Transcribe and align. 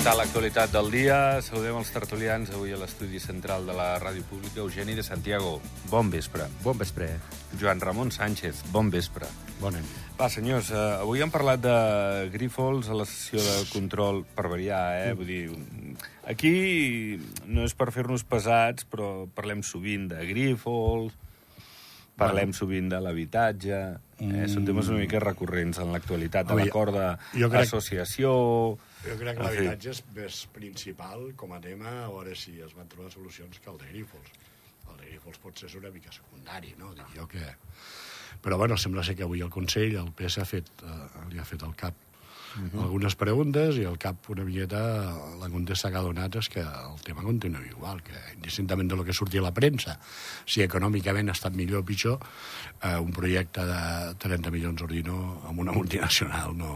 comentar 0.00 0.16
l'actualitat 0.16 0.70
del 0.72 0.86
dia. 0.88 1.16
Saludem 1.44 1.76
els 1.76 1.90
tertulians 1.92 2.48
avui 2.56 2.70
a 2.72 2.78
l'estudi 2.80 3.18
central 3.20 3.66
de 3.68 3.74
la 3.76 3.98
Ràdio 4.00 4.22
Pública. 4.24 4.62
Eugeni 4.62 4.94
de 4.96 5.02
Santiago, 5.04 5.58
bon 5.90 6.08
vespre. 6.08 6.46
Bon 6.64 6.78
vespre. 6.78 7.10
Joan 7.60 7.82
Ramon 7.84 8.08
Sánchez, 8.08 8.62
bon 8.72 8.88
vespre. 8.88 9.28
Bon 9.60 9.76
any. 9.76 9.84
Va, 10.16 10.30
senyors, 10.32 10.70
eh, 10.72 11.04
avui 11.04 11.20
hem 11.20 11.28
parlat 11.28 11.60
de 11.60 11.76
Grífols 12.32 12.88
a 12.88 12.96
la 12.96 13.04
sessió 13.04 13.44
de 13.44 13.68
control 13.74 14.24
per 14.24 14.48
variar, 14.48 15.04
eh? 15.04 15.12
Vull 15.12 15.28
dir, 15.28 15.52
aquí 16.24 17.20
no 17.44 17.68
és 17.68 17.76
per 17.76 17.92
fer-nos 17.92 18.24
pesats, 18.24 18.88
però 18.88 19.28
parlem 19.28 19.60
sovint 19.60 20.08
de 20.08 20.24
Grífols, 20.24 21.12
parlem 22.16 22.56
sovint 22.56 22.88
de 22.88 23.04
l'habitatge... 23.04 23.82
Eh? 24.20 24.46
Són 24.48 24.64
temes 24.64 24.88
una 24.88 25.00
mica 25.00 25.20
recurrents 25.20 25.78
en 25.80 25.92
l'actualitat, 25.92 26.48
de 26.48 26.56
l'acord 26.56 26.96
jo 27.36 27.50
crec- 27.52 27.58
d'associació... 27.68 28.78
Jo 29.06 29.16
crec 29.16 29.38
que 29.38 29.46
l'habitatge 29.46 29.94
és 29.94 30.02
més 30.16 30.42
principal 30.54 31.30
com 31.40 31.54
a 31.56 31.60
tema, 31.64 31.92
a 32.04 32.10
veure 32.12 32.36
si 32.36 32.58
es 32.60 32.74
van 32.76 32.90
trobar 32.92 33.12
solucions 33.14 33.62
que 33.62 33.72
el 33.72 33.80
de 33.80 33.88
Grífols. 33.94 34.34
El 34.90 35.00
de 35.00 35.08
Grífols 35.08 35.40
potser 35.40 35.70
és 35.70 35.78
una 35.80 35.92
mica 35.94 36.12
secundari, 36.12 36.74
no? 36.78 36.92
Dic 36.98 37.16
jo 37.16 37.26
que... 37.30 37.46
Però, 38.40 38.56
bueno, 38.56 38.76
sembla 38.78 39.02
ser 39.04 39.16
que 39.18 39.24
avui 39.26 39.42
el 39.44 39.50
Consell, 39.52 39.96
el 40.00 40.12
PS, 40.16 40.40
ha 40.40 40.46
fet, 40.48 40.70
eh, 40.86 41.26
li 41.32 41.40
ha 41.40 41.48
fet 41.48 41.64
al 41.66 41.74
cap 41.76 42.06
algunes 42.82 43.14
preguntes 43.14 43.76
i 43.78 43.84
al 43.86 43.98
cap 44.00 44.26
una 44.32 44.42
miqueta 44.42 44.80
la 45.38 45.48
contesta 45.52 45.90
que 45.90 45.98
ha 46.00 46.02
donat 46.02 46.34
és 46.40 46.48
que 46.50 46.62
el 46.64 47.02
tema 47.06 47.22
continua 47.22 47.62
igual, 47.62 48.02
que 48.02 48.16
indistintament 48.34 48.90
de 48.90 48.98
lo 48.98 49.04
que 49.06 49.14
surti 49.14 49.38
a 49.38 49.44
la 49.44 49.54
premsa, 49.54 49.96
si 50.46 50.64
econòmicament 50.64 51.30
ha 51.30 51.36
estat 51.36 51.54
millor 51.54 51.84
o 51.84 51.86
pitjor, 51.86 52.18
eh, 52.82 52.96
un 52.98 53.12
projecte 53.14 53.66
de 53.66 53.82
30 54.18 54.50
milions 54.50 54.80
d'ordino 54.80 55.20
amb 55.46 55.62
una 55.62 55.76
multinacional 55.76 56.56
no, 56.56 56.72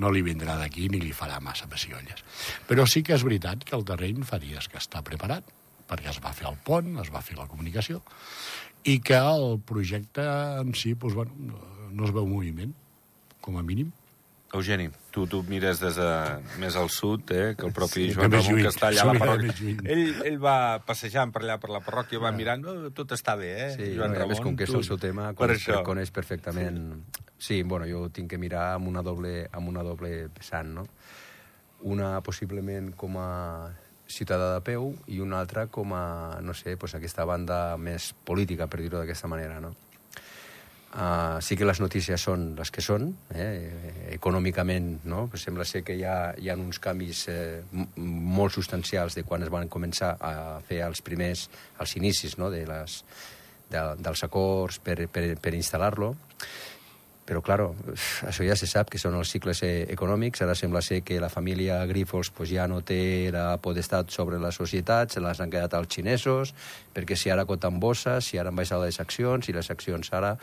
no 0.00 0.10
li 0.10 0.22
vindrà 0.24 0.56
d'aquí 0.58 0.88
ni 0.88 1.00
li 1.02 1.12
farà 1.16 1.38
massa 1.44 1.68
pessigolles. 1.70 2.22
Però 2.68 2.86
sí 2.88 3.02
que 3.04 3.14
és 3.18 3.24
veritat 3.26 3.64
que 3.68 3.76
el 3.76 3.84
terreny 3.84 4.22
fa 4.26 4.40
dies 4.40 4.68
que 4.72 4.80
està 4.80 5.02
preparat, 5.06 5.44
perquè 5.90 6.08
es 6.12 6.20
va 6.24 6.32
fer 6.36 6.48
el 6.48 6.56
pont, 6.64 6.94
es 7.02 7.10
va 7.12 7.20
fer 7.22 7.36
la 7.36 7.48
comunicació, 7.50 8.00
i 8.88 8.98
que 9.04 9.18
el 9.20 9.58
projecte 9.66 10.24
en 10.62 10.72
si 10.74 10.94
doncs, 10.94 11.14
bueno, 11.18 11.32
no- 11.90 12.04
es 12.06 12.12
veu 12.16 12.26
moviment, 12.26 12.72
com 13.44 13.58
a 13.58 13.62
mínim. 13.66 13.90
Eugeni, 14.52 14.88
tu, 15.14 15.28
tu 15.30 15.44
mires 15.46 15.78
des 15.78 15.94
de 15.94 16.08
més 16.58 16.74
al 16.74 16.88
sud, 16.90 17.30
eh, 17.30 17.54
que 17.54 17.68
el 17.68 17.74
propi 17.74 18.00
Sí, 18.00 18.06
sí, 18.08 18.14
Joan 18.16 18.32
Ramon, 18.34 18.56
que 18.58 18.70
està 18.72 18.88
allà 18.88 19.04
a 19.04 19.12
la 19.12 19.20
parròquia. 19.20 19.74
Ell, 19.94 20.02
ell 20.26 20.38
va 20.42 20.54
passejant 20.86 21.30
per 21.30 21.44
allà 21.44 21.56
per 21.62 21.70
la 21.70 21.78
parròquia, 21.84 22.18
va 22.24 22.32
mirant, 22.34 22.64
oh, 22.66 22.90
tot 22.96 23.14
està 23.14 23.36
bé, 23.38 23.50
eh, 23.66 23.68
Sí, 23.76 23.90
Joan 23.94 24.10
no, 24.10 24.18
Ramon? 24.18 24.32
més, 24.34 24.40
com 24.42 24.56
que 24.58 24.66
és 24.66 24.72
el 24.74 24.82
seu 24.88 24.98
tema, 24.98 25.28
per 25.30 25.46
coneix, 25.46 25.68
això. 25.68 25.84
coneix 25.86 26.10
perfectament... 26.10 26.80
Sí. 27.14 27.28
sí, 27.50 27.60
bueno, 27.62 27.86
jo 27.86 28.02
ho 28.06 28.10
tinc 28.10 28.32
que 28.32 28.40
mirar 28.42 28.72
amb 28.74 28.90
una 28.90 29.04
doble, 29.06 29.44
amb 29.52 29.70
una 29.70 29.86
doble 29.86 30.26
vessant, 30.34 30.74
no? 30.80 30.88
Una 31.86 32.16
possiblement 32.26 32.90
com 32.98 33.20
a 33.22 33.30
ciutadà 34.10 34.50
de 34.56 34.64
peu 34.66 34.90
i 35.06 35.20
una 35.22 35.38
altra 35.38 35.68
com 35.70 35.94
a, 35.94 36.40
no 36.42 36.58
sé, 36.58 36.74
pues 36.76 36.98
aquesta 36.98 37.24
banda 37.24 37.78
més 37.78 38.10
política, 38.26 38.66
per 38.66 38.82
dir-ho 38.82 38.98
d'aquesta 38.98 39.30
manera, 39.30 39.60
no? 39.62 39.76
Uh, 40.90 41.38
sí 41.38 41.54
que 41.54 41.66
les 41.68 41.78
notícies 41.78 42.18
són 42.18 42.48
les 42.58 42.72
que 42.74 42.82
són, 42.82 43.12
eh? 43.30 44.10
econòmicament 44.16 45.04
no? 45.06 45.28
Pues 45.30 45.44
sembla 45.46 45.62
ser 45.62 45.84
que 45.86 45.94
hi 45.94 46.02
ha, 46.02 46.32
hi 46.34 46.50
ha 46.50 46.56
uns 46.58 46.80
canvis 46.82 47.20
eh, 47.30 47.60
molt 47.94 48.56
substancials 48.56 49.14
de 49.14 49.22
quan 49.22 49.46
es 49.46 49.52
van 49.54 49.70
començar 49.70 50.16
a 50.18 50.32
fer 50.66 50.80
els 50.88 50.98
primers, 51.06 51.44
els 51.78 51.94
inicis 52.00 52.34
no? 52.42 52.50
de 52.50 52.64
les, 52.66 52.96
de, 53.70 53.84
dels 54.02 54.26
acords 54.26 54.80
per, 54.82 54.98
per, 55.14 55.24
per 55.38 55.54
instal·lar-lo, 55.54 56.10
però, 57.30 57.38
claro, 57.46 57.68
això 58.26 58.42
ja 58.42 58.56
se 58.58 58.66
sap 58.66 58.88
que 58.90 58.98
són 58.98 59.14
els 59.14 59.30
cicles 59.30 59.60
eh, 59.62 59.84
econòmics. 59.94 60.42
Ara 60.42 60.56
sembla 60.58 60.80
ser 60.82 61.04
que 61.06 61.20
la 61.22 61.28
família 61.30 61.76
Grifols 61.86 62.32
pues, 62.34 62.50
ja 62.50 62.64
no 62.66 62.80
té 62.82 63.30
la 63.30 63.52
podestat 63.62 64.10
sobre 64.10 64.40
la 64.42 64.50
societat, 64.50 65.14
se 65.14 65.22
les 65.22 65.38
han 65.38 65.52
quedat 65.52 65.76
als 65.78 65.94
xinesos, 65.94 66.50
perquè 66.90 67.14
si 67.14 67.30
ara 67.30 67.46
coten 67.46 67.78
bosses, 67.78 68.26
si 68.26 68.40
ara 68.42 68.50
han 68.50 68.58
baixat 68.58 68.82
les 68.82 68.98
accions, 68.98 69.46
i 69.46 69.54
les 69.54 69.70
accions 69.70 70.10
ara... 70.10 70.34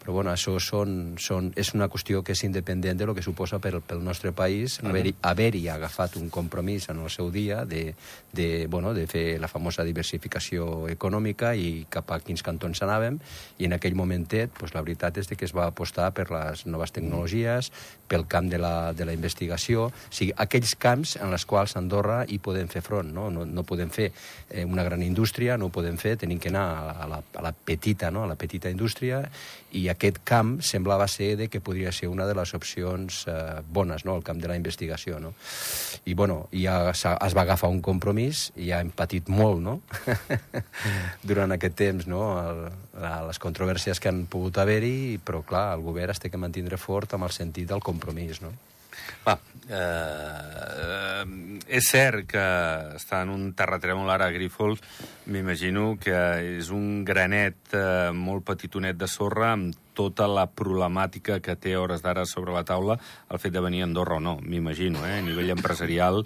Però, 0.00 0.14
bueno, 0.16 0.30
això 0.32 0.54
són, 0.64 1.18
són, 1.20 1.50
és 1.60 1.74
una 1.76 1.90
qüestió 1.92 2.22
que 2.24 2.32
és 2.32 2.40
independent 2.46 2.96
de 2.96 3.04
lo 3.04 3.14
que 3.14 3.24
suposa 3.24 3.58
per, 3.60 3.74
pel 3.84 4.00
nostre 4.00 4.32
país 4.32 4.78
haver-hi 4.80 5.12
haver 5.20 5.50
agafat 5.74 6.16
un 6.16 6.30
compromís 6.32 6.88
en 6.88 7.02
el 7.04 7.10
seu 7.12 7.28
dia 7.30 7.66
de, 7.68 7.94
de, 8.32 8.66
bueno, 8.66 8.94
de 8.96 9.04
fer 9.06 9.38
la 9.40 9.48
famosa 9.48 9.84
diversificació 9.84 10.88
econòmica 10.88 11.52
i 11.52 11.84
cap 11.92 12.14
a 12.14 12.20
quins 12.24 12.40
cantons 12.42 12.80
anàvem, 12.80 13.18
i 13.60 13.68
en 13.68 13.76
aquell 13.76 13.98
momentet 13.98 14.54
pues, 14.56 14.72
la 14.72 14.80
veritat 14.80 15.20
és 15.20 15.28
de 15.28 15.36
que 15.36 15.44
es 15.44 15.52
va 15.56 15.68
apostar 15.68 16.08
per 16.16 16.30
les 16.32 16.64
noves 16.64 16.96
tecnologies, 16.96 17.68
pel 18.08 18.24
camp 18.26 18.48
de 18.48 18.58
la, 18.58 18.92
de 18.96 19.04
la 19.04 19.12
investigació, 19.12 19.90
o 19.92 20.08
sigui, 20.08 20.32
aquells 20.40 20.74
camps 20.80 21.18
en 21.20 21.28
els 21.28 21.44
quals 21.44 21.76
Andorra 21.76 22.22
hi 22.24 22.40
podem 22.40 22.72
fer 22.72 22.80
front, 22.82 23.12
no, 23.12 23.28
no, 23.30 23.44
no 23.44 23.66
podem 23.68 23.92
fer 23.92 24.08
eh, 24.48 24.64
una 24.64 24.86
gran 24.86 25.04
indústria, 25.04 25.60
no 25.60 25.68
ho 25.68 25.74
podem 25.76 26.00
fer, 26.00 26.16
tenim 26.24 26.40
que 26.40 26.48
anar 26.48 26.66
a 27.04 27.10
la, 27.10 27.20
a 27.20 27.44
la 27.44 27.52
petita, 27.52 28.10
no? 28.10 28.24
a 28.24 28.32
la 28.32 28.40
petita 28.40 28.72
indústria, 28.72 29.26
i 29.76 29.89
aquest 29.92 30.20
camp 30.24 30.58
semblava 30.64 31.06
ser 31.10 31.34
de 31.38 31.48
que 31.52 31.60
podria 31.60 31.92
ser 31.92 32.08
una 32.08 32.26
de 32.28 32.34
les 32.38 32.54
opcions 32.56 33.24
eh, 33.28 33.34
bones, 33.68 34.04
no? 34.04 34.16
el 34.16 34.24
camp 34.26 34.40
de 34.42 34.48
la 34.50 34.56
investigació. 34.56 35.20
No? 35.20 35.34
I 36.04 36.14
bueno, 36.14 36.42
ja 36.52 36.78
es 36.90 37.36
va 37.36 37.44
agafar 37.44 37.70
un 37.72 37.82
compromís 37.84 38.48
i 38.56 38.70
ja 38.70 38.80
hem 38.80 38.92
patit 38.94 39.28
molt 39.28 39.62
no? 39.64 39.76
durant 41.30 41.56
aquest 41.56 41.78
temps, 41.78 42.08
no? 42.10 42.24
El, 42.40 42.64
la, 43.00 43.14
les 43.28 43.42
controvèrsies 43.42 44.00
que 44.00 44.10
han 44.12 44.24
pogut 44.30 44.58
haver-hi, 44.62 45.20
però 45.24 45.44
clar, 45.46 45.70
el 45.76 45.84
govern 45.86 46.14
es 46.14 46.22
té 46.22 46.32
que 46.32 46.40
mantindre 46.40 46.80
fort 46.80 47.14
amb 47.14 47.28
el 47.28 47.36
sentit 47.36 47.68
del 47.70 47.84
compromís. 47.84 48.42
No? 48.44 48.52
Va, 49.26 49.36
eh, 49.68 51.24
és 51.68 51.86
cert 51.86 52.24
que 52.30 52.44
està 52.96 53.20
en 53.24 53.32
un 53.34 53.50
terratrèmol 53.56 54.08
ara 54.10 54.30
a 54.30 54.34
Grífols. 54.34 54.80
M'imagino 55.30 55.94
que 56.00 56.16
és 56.56 56.70
un 56.74 57.04
granet 57.06 57.76
eh, 57.76 58.10
molt 58.16 58.46
petitonet 58.48 58.98
de 58.98 59.08
sorra 59.10 59.52
amb 59.54 59.76
tota 59.94 60.26
la 60.30 60.46
problemàtica 60.48 61.40
que 61.44 61.58
té 61.60 61.76
hores 61.76 62.00
d'ara 62.02 62.24
sobre 62.24 62.54
la 62.56 62.64
taula 62.64 62.96
el 63.28 63.40
fet 63.42 63.52
de 63.52 63.60
venir 63.60 63.82
a 63.84 63.88
Andorra 63.90 64.16
o 64.16 64.24
no, 64.24 64.38
m'imagino, 64.40 65.04
eh? 65.04 65.18
a 65.18 65.24
nivell 65.24 65.52
empresarial, 65.52 66.22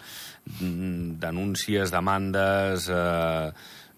mm, 0.60 1.18
denúncies, 1.24 1.90
demandes, 1.90 2.88
eh, 2.88 3.50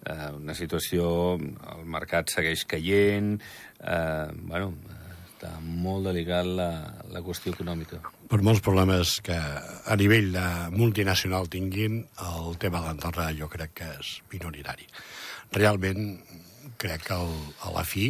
eh, 0.07 0.31
una 0.33 0.57
situació... 0.57 1.37
El 1.77 1.85
mercat 1.85 2.31
segueix 2.33 2.65
caient, 2.65 3.35
eh, 3.79 4.27
bueno, 4.49 4.73
està 5.37 5.53
molt 5.61 6.07
delicat 6.09 6.47
la, 6.49 6.69
la 7.13 7.21
qüestió 7.21 7.53
econòmica. 7.53 7.99
Per 8.27 8.39
molts 8.41 8.63
problemes 8.65 9.19
que 9.21 9.37
a 9.37 9.97
nivell 9.99 10.31
de 10.33 10.45
multinacional 10.73 11.45
tinguin, 11.53 12.01
el 12.25 12.57
tema 12.57 12.81
d'Andorra 12.81 13.29
jo 13.37 13.49
crec 13.51 13.75
que 13.77 13.91
és 13.99 14.15
minoritari. 14.33 14.89
Realment, 15.53 16.17
crec 16.81 17.05
que 17.05 17.19
el, 17.19 17.29
a 17.61 17.75
la 17.75 17.85
fi, 17.85 18.09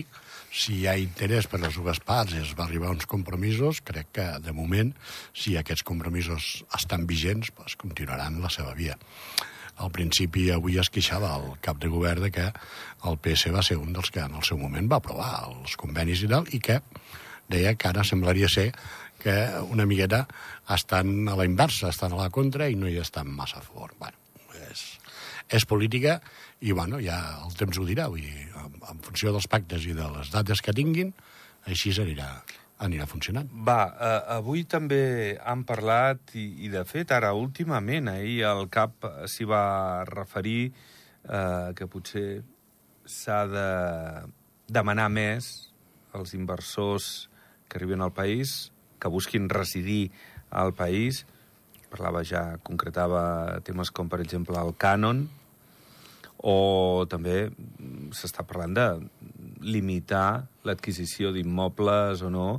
si 0.57 0.79
hi 0.79 0.87
ha 0.87 0.95
interès 0.97 1.49
per 1.51 1.59
les 1.59 1.75
dues 1.75 1.99
parts 1.99 2.33
i 2.33 2.39
es 2.45 2.55
va 2.57 2.65
arribar 2.65 2.87
a 2.89 2.95
uns 2.95 3.05
compromisos, 3.05 3.83
crec 3.83 4.09
que, 4.15 4.29
de 4.41 4.55
moment, 4.55 4.93
si 5.35 5.57
aquests 5.59 5.83
compromisos 5.83 6.63
estan 6.79 7.05
vigents, 7.11 7.51
doncs 7.59 7.75
continuaran 7.75 8.39
la 8.41 8.53
seva 8.53 8.73
via. 8.77 8.95
Al 9.77 9.91
principi, 9.93 10.47
avui 10.49 10.79
es 10.81 10.89
queixava 10.89 11.35
el 11.37 11.51
cap 11.61 11.77
de 11.77 11.91
govern 11.91 12.23
de 12.25 12.31
que 12.33 12.47
el 13.05 13.17
PS 13.21 13.53
va 13.53 13.63
ser 13.63 13.77
un 13.77 13.93
dels 13.93 14.09
que 14.11 14.23
en 14.23 14.35
el 14.35 14.45
seu 14.47 14.57
moment 14.57 14.89
va 14.89 15.01
aprovar 15.01 15.31
els 15.47 15.75
convenis 15.79 16.23
i 16.25 16.31
tal, 16.31 16.47
i 16.53 16.59
que 16.63 16.79
deia 17.47 17.75
que 17.75 17.89
ara 17.89 18.03
semblaria 18.03 18.49
ser 18.51 18.71
que 19.21 19.35
una 19.71 19.85
miqueta 19.85 20.25
estan 20.73 21.29
a 21.29 21.35
la 21.37 21.45
inversa, 21.45 21.89
estan 21.89 22.13
a 22.13 22.21
la 22.23 22.29
contra 22.33 22.67
i 22.69 22.75
no 22.75 22.89
hi 22.89 22.99
estan 23.01 23.29
massa 23.33 23.61
a 23.61 23.65
favor. 23.65 23.93
Bueno, 23.99 24.17
és, 24.69 24.83
és 25.49 25.65
política 25.65 26.19
i 26.61 26.73
bueno, 26.73 27.01
ja 27.03 27.19
el 27.45 27.55
temps 27.57 27.77
ho 27.79 27.85
dirà. 27.87 28.09
Vull 28.11 28.25
dir, 28.25 28.47
en, 28.57 28.77
en 28.91 29.01
funció 29.05 29.33
dels 29.33 29.49
pactes 29.49 29.87
i 29.87 29.97
de 29.97 30.07
les 30.17 30.31
dates 30.33 30.61
que 30.61 30.75
tinguin, 30.75 31.13
així 31.67 31.93
s'anirà 31.93 32.31
anirà 32.77 33.07
funcionant. 33.09 33.47
Va, 33.65 33.79
eh, 33.89 34.19
avui 34.37 34.63
també 34.69 35.37
han 35.41 35.63
parlat, 35.65 36.35
i, 36.37 36.45
i 36.67 36.69
de 36.69 36.83
fet 36.85 37.09
ara 37.15 37.31
últimament, 37.33 38.11
ahir 38.11 38.43
el 38.51 38.67
CAP 38.69 39.07
s'hi 39.25 39.47
va 39.49 40.05
referir 40.05 40.59
eh, 40.69 41.73
que 41.73 41.87
potser 41.89 42.27
s'ha 43.07 43.45
de 43.47 43.67
demanar 44.67 45.07
més 45.09 45.71
als 46.13 46.33
inversors 46.35 47.29
que 47.67 47.79
arriben 47.79 48.01
al 48.03 48.13
país, 48.15 48.71
que 48.99 49.09
busquin 49.11 49.49
residir 49.49 50.11
al 50.51 50.73
país. 50.73 51.25
Parlava 51.91 52.23
ja, 52.27 52.57
concretava 52.63 53.59
temes 53.63 53.91
com, 53.91 54.09
per 54.11 54.19
exemple, 54.23 54.59
el 54.59 54.73
cànon, 54.75 55.25
o 56.37 57.05
també 57.09 57.47
s'està 58.13 58.43
parlant 58.45 58.75
de 58.77 58.87
limitar 59.65 60.45
l'adquisició 60.67 61.31
d'immobles 61.33 62.21
o 62.21 62.29
no 62.29 62.49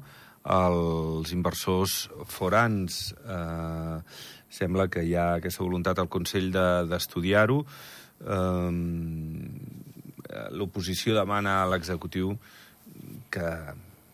als 0.49 1.31
inversors 1.37 2.09
forans. 2.27 3.13
Eh, 3.23 3.99
sembla 4.51 4.89
que 4.89 5.05
hi 5.05 5.15
ha 5.15 5.35
aquesta 5.39 5.63
voluntat 5.63 5.99
al 6.01 6.09
Consell 6.09 6.51
de- 6.51 6.87
d'estudiar-ho. 6.91 7.61
Eh, 8.25 8.71
L'oposició 10.53 11.15
demana 11.17 11.63
a 11.63 11.69
l'executiu 11.71 12.35
que, 13.31 13.51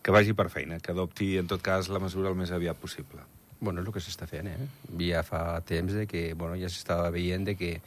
que 0.02 0.14
vagi 0.14 0.34
per 0.36 0.50
feina, 0.52 0.80
que 0.80 0.92
adopti, 0.92 1.34
en 1.40 1.48
tot 1.50 1.62
cas, 1.64 1.88
la 1.88 2.02
mesura 2.02 2.30
el 2.30 2.38
més 2.38 2.52
aviat 2.54 2.78
possible. 2.80 3.22
Bueno, 3.60 3.80
és 3.80 3.86
el 3.86 3.94
que 3.94 4.02
s'està 4.02 4.26
fent, 4.28 4.50
eh? 4.50 4.66
Ja 5.00 5.22
fa 5.24 5.60
temps 5.64 5.94
de 5.96 6.04
que, 6.10 6.32
bueno, 6.36 6.58
ja 6.60 6.68
s'estava 6.68 7.08
veient 7.14 7.46
de 7.48 7.54
que, 7.56 7.78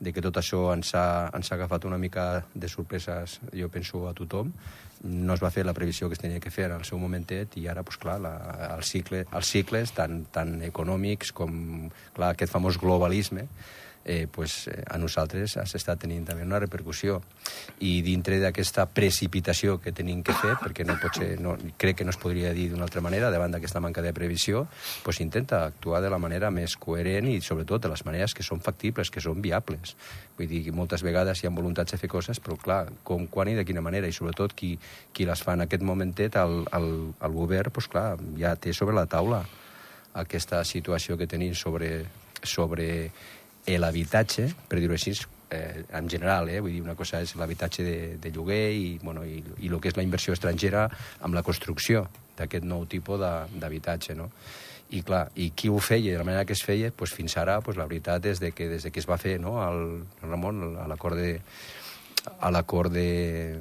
de 0.00 0.12
que 0.12 0.24
tot 0.24 0.36
això 0.36 0.66
ens 0.74 0.92
ha, 0.98 1.30
ens 1.36 1.50
ha 1.50 1.56
agafat 1.56 1.86
una 1.88 1.98
mica 1.98 2.44
de 2.52 2.68
sorpreses, 2.68 3.38
jo 3.56 3.70
penso, 3.72 4.04
a 4.08 4.12
tothom. 4.16 4.52
No 5.06 5.36
es 5.36 5.42
va 5.42 5.52
fer 5.52 5.64
la 5.64 5.74
previsió 5.76 6.10
que 6.10 6.16
es 6.16 6.20
tenia 6.20 6.40
que 6.42 6.52
fer 6.52 6.68
en 6.68 6.76
el 6.76 6.84
seu 6.88 7.00
momentet 7.00 7.56
i 7.60 7.66
ara, 7.68 7.84
doncs 7.86 8.00
clar, 8.02 8.18
la, 8.20 8.34
el 8.74 8.84
cicle, 8.84 9.24
els 9.32 9.54
cicles 9.56 9.92
tan, 9.96 10.24
tan 10.32 10.58
econòmics 10.66 11.32
com, 11.36 11.88
clar, 12.16 12.34
aquest 12.34 12.52
famós 12.52 12.80
globalisme, 12.80 13.46
eh, 14.08 14.28
pues, 14.30 14.68
eh, 14.68 14.84
a 14.86 14.96
nosaltres 15.02 15.56
s'està 15.66 15.96
tenint 15.98 16.22
també 16.28 16.44
una 16.46 16.60
repercussió. 16.62 17.18
I 17.82 17.98
dintre 18.06 18.38
d'aquesta 18.38 18.84
precipitació 18.86 19.80
que 19.82 19.90
tenim 19.90 20.22
que 20.22 20.36
fer, 20.38 20.52
perquè 20.60 20.86
no 20.86 20.94
pot 21.02 21.18
ser, 21.18 21.32
no, 21.42 21.56
crec 21.76 21.98
que 21.98 22.06
no 22.06 22.14
es 22.14 22.20
podria 22.22 22.52
dir 22.54 22.68
d'una 22.70 22.86
altra 22.86 23.02
manera, 23.02 23.32
davant 23.34 23.50
d'aquesta 23.50 23.82
manca 23.82 24.04
de 24.06 24.14
previsió, 24.14 24.68
pues, 25.02 25.18
intenta 25.20 25.64
actuar 25.66 26.00
de 26.04 26.12
la 26.14 26.22
manera 26.22 26.52
més 26.54 26.76
coherent 26.78 27.26
i 27.32 27.40
sobretot 27.42 27.82
de 27.82 27.90
les 27.90 28.04
maneres 28.06 28.32
que 28.32 28.46
són 28.46 28.62
factibles, 28.62 29.10
que 29.10 29.20
són 29.20 29.42
viables. 29.42 29.96
Vull 30.38 30.46
dir, 30.54 30.62
moltes 30.70 31.02
vegades 31.02 31.42
hi 31.42 31.50
ha 31.50 31.54
voluntats 31.56 31.96
de 31.96 31.98
fer 31.98 32.08
coses, 32.08 32.38
però 32.38 32.54
clar, 32.62 32.84
com, 33.02 33.26
quan 33.26 33.50
i 33.50 33.58
de 33.58 33.66
quina 33.66 33.82
manera, 33.82 34.06
i 34.06 34.14
sobretot 34.14 34.54
qui, 34.54 34.76
qui 35.12 35.26
les 35.26 35.42
fa 35.42 35.58
en 35.58 35.66
aquest 35.66 35.82
momentet, 35.82 36.38
el, 36.38 36.62
el, 36.78 36.92
el 37.10 37.34
govern, 37.34 37.74
pues, 37.74 37.90
clar, 37.90 38.12
ja 38.38 38.54
té 38.54 38.70
sobre 38.70 38.94
la 38.94 39.08
taula 39.10 39.42
aquesta 40.16 40.62
situació 40.64 41.18
que 41.18 41.26
tenim 41.26 41.52
sobre, 41.58 42.06
sobre 42.42 43.10
l'habitatge, 43.74 44.46
per 44.70 44.78
dir-ho 44.78 44.94
així, 44.94 45.12
eh, 45.50 45.84
en 45.92 46.08
general, 46.08 46.48
eh? 46.48 46.60
vull 46.60 46.74
dir, 46.74 46.82
una 46.84 46.94
cosa 46.98 47.20
és 47.22 47.34
l'habitatge 47.38 47.84
de, 47.86 47.96
de 48.22 48.32
lloguer 48.34 48.70
i, 48.74 48.86
bueno, 49.02 49.24
i, 49.26 49.42
i 49.62 49.70
el 49.70 49.80
que 49.80 49.90
és 49.90 49.98
la 49.98 50.04
inversió 50.06 50.34
estrangera 50.36 50.86
amb 51.26 51.34
la 51.34 51.44
construcció 51.46 52.06
d'aquest 52.36 52.66
nou 52.68 52.86
tipus 52.90 53.20
d'habitatge, 53.20 54.16
no? 54.18 54.30
I 54.94 55.00
clar, 55.02 55.24
i 55.42 55.50
qui 55.50 55.66
ho 55.66 55.80
feia, 55.82 56.12
de 56.12 56.20
la 56.20 56.26
manera 56.26 56.44
que 56.46 56.54
es 56.54 56.62
feia, 56.62 56.92
pues, 56.94 57.10
fins 57.14 57.34
ara, 57.42 57.58
pues, 57.60 57.78
la 57.78 57.88
veritat 57.90 58.28
és 58.30 58.38
de 58.42 58.52
que 58.54 58.68
des 58.70 58.86
de 58.86 58.92
que 58.94 59.02
es 59.02 59.08
va 59.08 59.18
fer 59.18 59.40
no, 59.42 59.56
el, 59.64 60.04
Ramon, 60.22 60.76
a 60.78 60.86
l'acord 60.86 61.18
de, 61.18 61.40
a 62.38 62.52
l'acord 62.54 62.94
de, 62.94 63.58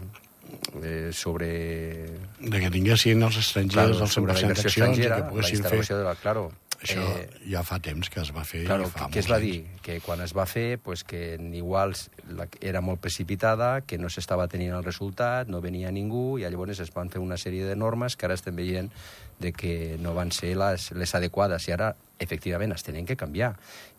de, 0.82 1.14
sobre... 1.14 1.50
De 2.40 2.62
que 2.62 2.70
tinguessin 2.70 3.26
els 3.26 3.40
estrangers 3.42 3.74
Claro, 3.74 3.98
el 4.06 4.12
sobre 4.12 4.34
la 4.34 4.40
100% 4.40 4.46
inversió 4.52 4.70
d'accions 4.70 5.02
que 5.02 5.10
la 5.10 5.30
poguessin 5.32 5.66
fer... 5.66 5.82
de 5.96 6.04
la... 6.06 6.14
Claro, 6.22 6.52
Això 6.82 7.04
eh, 7.18 7.28
ja 7.50 7.62
fa 7.66 7.80
temps 7.84 8.10
que 8.12 8.22
es 8.22 8.32
va 8.36 8.44
fer. 8.48 8.64
Claro, 8.68 8.88
fa 8.92 9.08
què 9.14 9.22
es 9.22 9.30
va 9.32 9.40
dir? 9.42 9.66
Que 9.86 10.00
quan 10.04 10.22
es 10.26 10.36
va 10.36 10.46
fer, 10.50 10.78
pues, 10.84 11.04
que 11.08 11.38
igual 11.58 11.96
la, 12.36 12.48
era 12.62 12.82
molt 12.82 13.02
precipitada, 13.04 13.82
que 13.88 14.00
no 14.02 14.12
s'estava 14.12 14.48
tenint 14.52 14.76
el 14.76 14.84
resultat, 14.86 15.52
no 15.52 15.62
venia 15.64 15.94
ningú, 15.96 16.38
i 16.40 16.46
llavors 16.46 16.82
es 16.84 16.92
van 16.96 17.12
fer 17.14 17.24
una 17.24 17.40
sèrie 17.42 17.66
de 17.66 17.76
normes 17.80 18.16
que 18.16 18.28
ara 18.28 18.38
estem 18.38 18.56
veient 18.58 18.92
de 19.40 19.52
que 19.52 19.98
no 20.00 20.14
van 20.16 20.32
ser 20.32 20.56
les, 20.58 20.92
les 20.96 21.16
adequades, 21.16 21.68
i 21.68 21.76
ara, 21.76 21.94
efectivament, 22.20 22.72
es 22.72 22.86
tenen 22.86 23.06
que 23.06 23.18
canviar. 23.20 23.54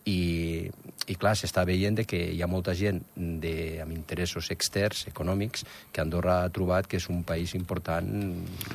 I, 0.06 0.70
i 1.10 1.16
clar, 1.18 1.32
s'està 1.34 1.64
veient 1.66 1.96
de 1.98 2.04
que 2.06 2.20
hi 2.30 2.38
ha 2.42 2.46
molta 2.46 2.76
gent 2.78 3.00
de, 3.16 3.80
amb 3.82 3.90
interessos 3.92 4.52
externs, 4.54 5.02
econòmics, 5.10 5.64
que 5.92 6.00
Andorra 6.00 6.38
ha 6.44 6.52
trobat 6.54 6.86
que 6.86 7.00
és 7.00 7.08
un 7.10 7.24
país 7.26 7.56
important 7.58 8.06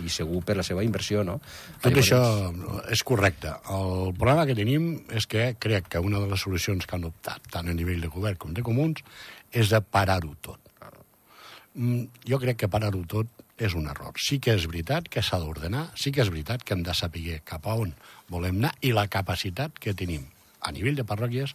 i 0.04 0.12
segur 0.12 0.42
per 0.46 0.58
la 0.60 0.66
seva 0.68 0.84
inversió, 0.84 1.24
no? 1.24 1.40
Tot 1.80 1.96
Llavors, 1.96 2.12
això 2.12 2.90
és 2.92 3.06
correcte. 3.08 3.56
El 3.72 4.12
problema 4.20 4.46
que 4.50 4.58
tenim 4.60 4.92
és 5.16 5.30
que 5.32 5.54
crec 5.56 5.88
que 5.96 6.04
una 6.04 6.20
de 6.20 6.34
les 6.34 6.44
solucions 6.44 6.86
que 6.86 7.00
han 7.00 7.08
optat, 7.08 7.48
tant 7.54 7.72
a 7.72 7.78
nivell 7.78 8.04
de 8.04 8.12
govern 8.12 8.42
com 8.42 8.52
de 8.54 8.66
comuns, 8.68 9.00
és 9.52 9.72
de 9.72 9.80
parar-ho 9.82 10.36
tot. 10.44 10.60
Mm, 11.74 12.10
Jo 12.28 12.38
crec 12.40 12.58
que 12.60 12.68
parar-ho 12.68 13.00
tot 13.08 13.28
és 13.58 13.76
un 13.78 13.88
error. 13.92 14.14
Sí 14.20 14.40
que 14.40 14.56
és 14.58 14.68
veritat 14.70 15.10
que 15.12 15.24
s'ha 15.24 15.40
d'ordenar, 15.42 15.90
sí 15.96 16.12
que 16.12 16.24
és 16.24 16.32
veritat 16.32 16.64
que 16.64 16.76
hem 16.76 16.84
de 16.84 16.96
saber 16.98 17.42
cap 17.46 17.68
a 17.68 17.76
on 17.76 17.94
volem 18.30 18.62
anar 18.62 18.74
i 18.82 18.94
la 18.96 19.08
capacitat 19.12 19.80
que 19.80 19.96
tenim 19.98 20.28
a 20.62 20.72
nivell 20.72 20.98
de 20.98 21.06
parròquies, 21.08 21.54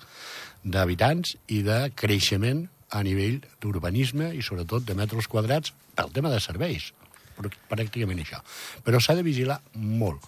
d'habitants 0.64 1.36
i 1.54 1.62
de 1.66 1.78
creixement 1.94 2.66
a 2.90 3.02
nivell 3.06 3.40
d'urbanisme 3.62 4.32
i 4.34 4.42
sobretot 4.42 4.86
de 4.86 4.96
metres 4.98 5.28
quadrats 5.30 5.72
pel 5.94 6.12
tema 6.14 6.30
de 6.32 6.40
serveis. 6.42 6.92
Pràcticament 7.36 8.22
això. 8.22 8.40
Però 8.84 9.00
s'ha 9.02 9.16
de 9.18 9.24
vigilar 9.26 9.58
molt, 9.74 10.24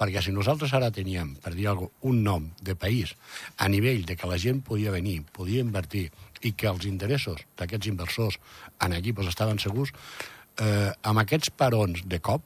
perquè 0.00 0.22
si 0.24 0.32
nosaltres 0.32 0.72
ara 0.76 0.90
teníem, 0.94 1.34
per 1.42 1.54
dir 1.54 1.68
alguna 1.68 1.88
cosa, 1.88 2.08
un 2.10 2.22
nom 2.24 2.48
de 2.64 2.74
país 2.76 3.14
a 3.58 3.68
nivell 3.68 4.04
de 4.08 4.16
que 4.16 4.28
la 4.28 4.38
gent 4.40 4.62
podia 4.64 4.92
venir, 4.92 5.20
podia 5.36 5.64
invertir 5.64 6.08
i 6.40 6.52
que 6.52 6.68
els 6.70 6.86
interessos 6.88 7.42
d'aquests 7.60 7.90
inversors 7.90 8.38
en 8.80 8.94
aquí 8.96 9.12
pues, 9.12 9.28
estaven 9.28 9.60
segurs, 9.60 9.92
eh, 10.60 10.90
amb 11.02 11.22
aquests 11.22 11.52
parons 11.56 12.04
de 12.06 12.20
cop, 12.20 12.44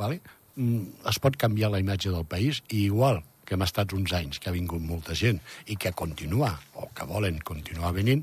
vale? 0.00 0.20
mm, 0.56 1.06
es 1.10 1.18
pot 1.22 1.36
canviar 1.40 1.72
la 1.72 1.80
imatge 1.82 2.12
del 2.12 2.26
país 2.28 2.62
i 2.68 2.86
igual 2.86 3.22
que 3.44 3.56
hem 3.56 3.64
estat 3.66 3.92
uns 3.96 4.12
anys 4.14 4.38
que 4.38 4.50
ha 4.50 4.54
vingut 4.54 4.82
molta 4.86 5.16
gent 5.18 5.40
i 5.66 5.76
que 5.80 5.92
continua, 5.96 6.52
o 6.78 6.90
que 6.94 7.06
volen 7.08 7.40
continuar 7.42 7.92
venint, 7.96 8.22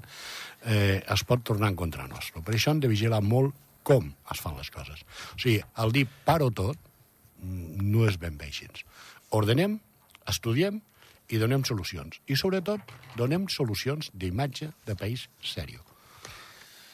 eh, 0.64 1.04
es 1.04 1.24
pot 1.28 1.44
tornar 1.44 1.74
en 1.74 1.80
contra 1.80 2.08
nostre. 2.08 2.42
Per 2.42 2.56
això 2.56 2.72
hem 2.72 2.80
de 2.84 2.92
vigilar 2.92 3.20
molt 3.22 3.56
com 3.88 4.08
es 4.32 4.44
fan 4.44 4.56
les 4.60 4.72
coses. 4.72 5.04
O 5.36 5.40
sigui, 5.40 5.60
el 5.84 5.92
dir 5.96 6.06
paro 6.28 6.50
tot 6.52 6.78
mm, 6.78 7.84
no 7.92 8.08
és 8.08 8.20
ben 8.20 8.40
bé 8.40 8.48
així. 8.48 8.70
Ordenem, 9.36 9.80
estudiem 10.28 10.80
i 11.28 11.40
donem 11.42 11.66
solucions. 11.68 12.22
I, 12.28 12.40
sobretot, 12.40 12.96
donem 13.20 13.50
solucions 13.52 14.12
d'imatge 14.14 14.72
de 14.88 14.96
país 14.96 15.28
sèrio. 15.44 15.84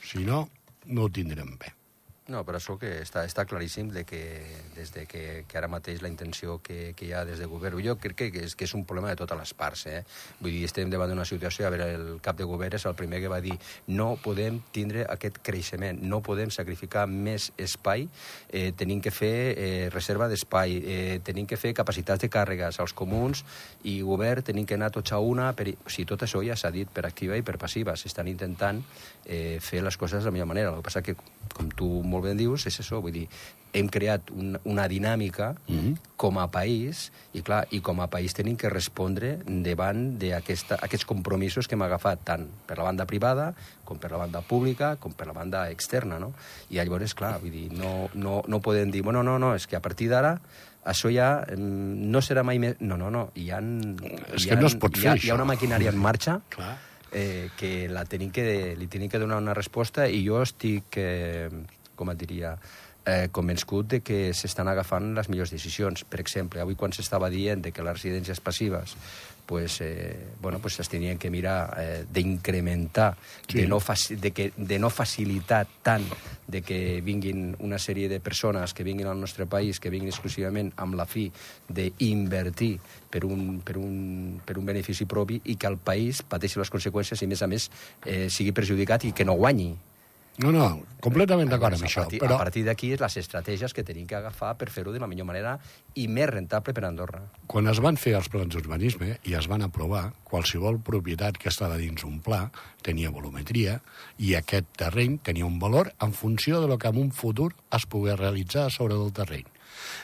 Si 0.02 0.26
no, 0.26 0.48
no 0.90 1.06
ho 1.06 1.14
tindrem 1.14 1.54
bé. 1.62 1.74
No, 2.32 2.46
però 2.48 2.56
això 2.56 2.78
que 2.80 2.88
està, 3.04 3.26
està 3.28 3.44
claríssim 3.44 3.90
de 3.92 4.06
que 4.08 4.22
des 4.78 4.94
de 4.96 5.02
que, 5.12 5.44
que 5.44 5.58
ara 5.60 5.68
mateix 5.68 6.00
la 6.00 6.08
intenció 6.08 6.56
que, 6.64 6.94
que 6.96 7.10
hi 7.10 7.12
ha 7.12 7.26
des 7.28 7.42
de 7.42 7.50
govern, 7.52 7.82
jo 7.84 7.98
crec 8.00 8.16
que 8.32 8.44
és, 8.46 8.54
que 8.56 8.64
és 8.64 8.74
un 8.78 8.86
problema 8.88 9.10
de 9.12 9.18
totes 9.20 9.36
les 9.36 9.52
parts. 9.60 9.82
Eh? 9.92 10.00
Vull 10.40 10.56
dir, 10.56 10.62
estem 10.64 10.88
davant 10.88 11.12
d'una 11.12 11.26
situació, 11.28 11.68
a 11.68 11.72
veure, 11.74 11.90
el 11.98 12.22
cap 12.24 12.40
de 12.40 12.48
govern 12.48 12.78
és 12.78 12.86
el 12.88 12.96
primer 12.96 13.20
que 13.20 13.32
va 13.32 13.42
dir 13.44 13.58
no 13.92 14.14
podem 14.24 14.62
tindre 14.72 15.04
aquest 15.12 15.42
creixement, 15.44 16.00
no 16.00 16.22
podem 16.24 16.54
sacrificar 16.56 17.04
més 17.12 17.50
espai, 17.60 18.08
eh, 18.48 18.72
tenim 18.80 19.04
que 19.04 19.12
fer 19.12 19.34
eh, 19.52 19.90
reserva 19.92 20.30
d'espai, 20.32 20.78
eh, 20.80 21.20
tenim 21.28 21.50
que 21.50 21.60
fer 21.60 21.74
capacitats 21.76 22.24
de 22.24 22.32
càrregues 22.32 22.80
als 22.80 22.96
comuns 22.96 23.44
i 23.84 23.98
govern 24.00 24.48
tenim 24.48 24.64
que 24.64 24.80
anar 24.80 24.94
tots 24.96 25.12
a 25.12 25.20
una, 25.20 25.52
per... 25.52 25.68
o 25.76 25.92
sigui, 25.92 26.08
tot 26.14 26.24
això 26.24 26.40
ja 26.48 26.56
s'ha 26.56 26.72
dit 26.72 26.88
per 26.88 27.04
activa 27.10 27.36
i 27.36 27.44
per 27.44 27.60
passiva, 27.60 27.98
s'estan 28.00 28.32
intentant 28.32 28.80
eh, 29.26 29.60
fer 29.60 29.84
les 29.84 30.00
coses 30.00 30.24
de 30.24 30.32
la 30.32 30.38
millor 30.40 30.52
manera. 30.56 30.72
El 30.72 30.80
que 30.80 30.88
passa 30.88 31.04
que, 31.04 31.20
com 31.52 31.68
tu 31.76 31.92
molt 32.14 32.28
ben 32.28 32.40
dius, 32.40 32.68
és 32.70 32.80
això, 32.80 33.02
vull 33.02 33.16
dir, 33.16 33.28
hem 33.74 33.90
creat 33.90 34.30
un, 34.32 34.58
una 34.70 34.86
dinàmica 34.88 35.54
mm 35.68 35.78
-hmm. 35.80 35.96
com 36.16 36.38
a 36.38 36.48
país, 36.52 37.12
i 37.34 37.42
clar, 37.42 37.66
i 37.72 37.82
com 37.82 38.00
a 38.00 38.08
país 38.08 38.34
tenim 38.34 38.56
que 38.56 38.70
respondre 38.70 39.40
davant 39.46 40.20
d'aquests 40.20 41.06
compromisos 41.06 41.68
que 41.68 41.76
hem 41.76 41.82
agafat 41.82 42.20
tant 42.24 42.48
per 42.68 42.78
la 42.78 42.84
banda 42.84 43.06
privada, 43.06 43.54
com 43.84 43.98
per 43.98 44.12
la 44.12 44.18
banda 44.18 44.42
pública, 44.42 44.96
com 44.96 45.14
per 45.14 45.28
la 45.28 45.34
banda 45.34 45.70
externa, 45.70 46.20
no? 46.20 46.34
I 46.70 46.76
llavors, 46.76 47.14
clar, 47.14 47.40
vull 47.40 47.52
dir, 47.52 47.72
no, 47.74 48.10
no, 48.14 48.44
no 48.48 48.62
podem 48.62 48.92
dir, 48.92 49.02
bueno, 49.02 49.24
no, 49.24 49.40
no, 49.40 49.56
és 49.56 49.68
que 49.68 49.76
a 49.76 49.82
partir 49.82 50.10
d'ara 50.10 50.40
això 50.84 51.12
ja 51.12 51.44
mm, 51.48 52.10
no 52.12 52.22
serà 52.22 52.44
mai 52.44 52.60
més... 52.60 52.80
No, 52.84 52.98
no, 53.00 53.10
no, 53.14 53.28
hi 53.40 53.50
ha... 53.52 53.60
És 54.34 54.44
hi 54.44 54.50
que 54.50 54.58
ha, 54.58 54.60
no 54.60 54.68
es 54.68 54.76
pot 54.76 54.98
hi 54.98 55.08
ha, 55.08 55.14
fer, 55.16 55.28
Hi 55.28 55.32
ha 55.32 55.38
una 55.40 55.48
maquinària 55.48 55.94
en 55.94 56.00
marxa 56.00 56.42
Clar. 56.54 56.76
eh, 57.12 57.50
que 57.58 57.88
la 57.92 58.04
tenim 58.10 58.34
que, 58.36 58.76
li 58.78 58.90
tenim 58.92 59.12
que 59.12 59.22
donar 59.22 59.40
una 59.42 59.56
resposta 59.56 60.08
i 60.08 60.24
jo 60.28 60.42
estic, 60.44 61.00
eh, 61.00 61.50
com 61.96 62.12
et 62.12 62.18
diria, 62.18 62.58
eh, 63.06 63.28
convençut 63.32 63.88
de 63.88 64.00
que 64.02 64.34
s'estan 64.34 64.68
agafant 64.68 65.14
les 65.16 65.30
millors 65.30 65.52
decisions. 65.52 66.06
Per 66.08 66.20
exemple, 66.24 66.62
avui 66.62 66.76
quan 66.76 66.94
s'estava 66.96 67.30
dient 67.30 67.62
de 67.62 67.72
que 67.72 67.84
les 67.84 67.94
residències 68.00 68.40
passives 68.40 68.96
pues, 69.46 69.82
eh, 69.82 70.18
bueno, 70.42 70.60
pues 70.60 70.80
es 70.80 70.88
tenien 70.88 71.18
que 71.18 71.30
mirar 71.30 71.76
eh, 71.78 72.06
d'incrementar, 72.12 73.18
Sí. 73.48 73.60
de, 73.60 73.68
no 73.68 73.80
de, 74.10 74.32
que, 74.32 74.54
de 74.56 74.80
no 74.80 74.90
facilitar 74.90 75.68
tant 75.84 76.06
de 76.48 76.62
que 76.62 77.02
vinguin 77.02 77.56
una 77.60 77.78
sèrie 77.78 78.08
de 78.08 78.22
persones 78.22 78.74
que 78.74 78.84
vinguin 78.84 79.08
al 79.08 79.20
nostre 79.20 79.46
país, 79.46 79.80
que 79.80 79.90
vinguin 79.90 80.10
exclusivament 80.10 80.72
amb 80.78 80.96
la 80.96 81.06
fi 81.06 81.30
d'invertir 81.68 82.80
per 83.12 83.26
un, 83.26 83.60
per, 83.60 83.78
un, 83.78 84.40
per 84.46 84.58
un 84.58 84.66
benefici 84.66 85.06
propi 85.06 85.42
i 85.44 85.58
que 85.58 85.68
el 85.68 85.78
país 85.78 86.24
pateixi 86.24 86.60
les 86.60 86.72
conseqüències 86.72 87.22
i, 87.22 87.26
a 87.26 87.28
més 87.28 87.42
a 87.44 87.48
més, 87.48 87.70
eh, 88.06 88.30
sigui 88.30 88.56
perjudicat 88.56 89.04
i 89.04 89.12
que 89.12 89.26
no 89.26 89.36
guanyi. 89.36 89.76
No, 90.42 90.50
no, 90.50 90.64
completament 90.98 91.46
d'acord 91.52 91.76
amb 91.78 91.86
això. 91.86 92.02
a 92.02 92.04
partir, 92.08 92.20
Però 92.24 92.36
a 92.36 92.42
partir 92.42 92.64
d'aquí 92.66 92.88
és 92.96 93.02
les 93.04 93.18
estratègies 93.22 93.74
que 93.74 93.84
tenim 93.86 94.08
que 94.10 94.16
agafar 94.18 94.56
per 94.58 94.72
fer-ho 94.74 94.92
de 94.92 94.98
la 94.98 95.06
millor 95.06 95.28
manera 95.30 95.60
i 95.94 96.08
més 96.10 96.26
rentable 96.30 96.74
per 96.74 96.84
a 96.84 96.88
Andorra. 96.88 97.22
quan 97.46 97.68
es 97.70 97.80
van 97.80 97.98
fer 97.98 98.16
els 98.18 98.30
plans 98.30 98.56
d'urbanisme 98.56 99.20
i 99.30 99.36
es 99.36 99.48
van 99.48 99.62
aprovar, 99.62 100.14
qualsevol 100.24 100.80
propietat 100.82 101.38
que 101.38 101.50
estava 101.50 101.78
dins 101.78 102.04
un 102.04 102.20
pla 102.20 102.50
tenia 102.82 103.12
volumetria 103.12 103.82
i 104.18 104.34
aquest 104.34 104.66
terreny 104.76 105.20
tenia 105.22 105.46
un 105.46 105.60
valor 105.60 105.94
en 106.02 106.14
funció 106.14 106.62
de 106.62 106.68
lo 106.68 106.80
que 106.80 106.88
en 106.88 106.98
un 106.98 107.12
futur 107.12 107.54
es 107.72 107.86
pogués 107.86 108.18
realitzar 108.18 108.72
sobre 108.72 108.96
del 108.96 109.14
terreny. 109.14 109.46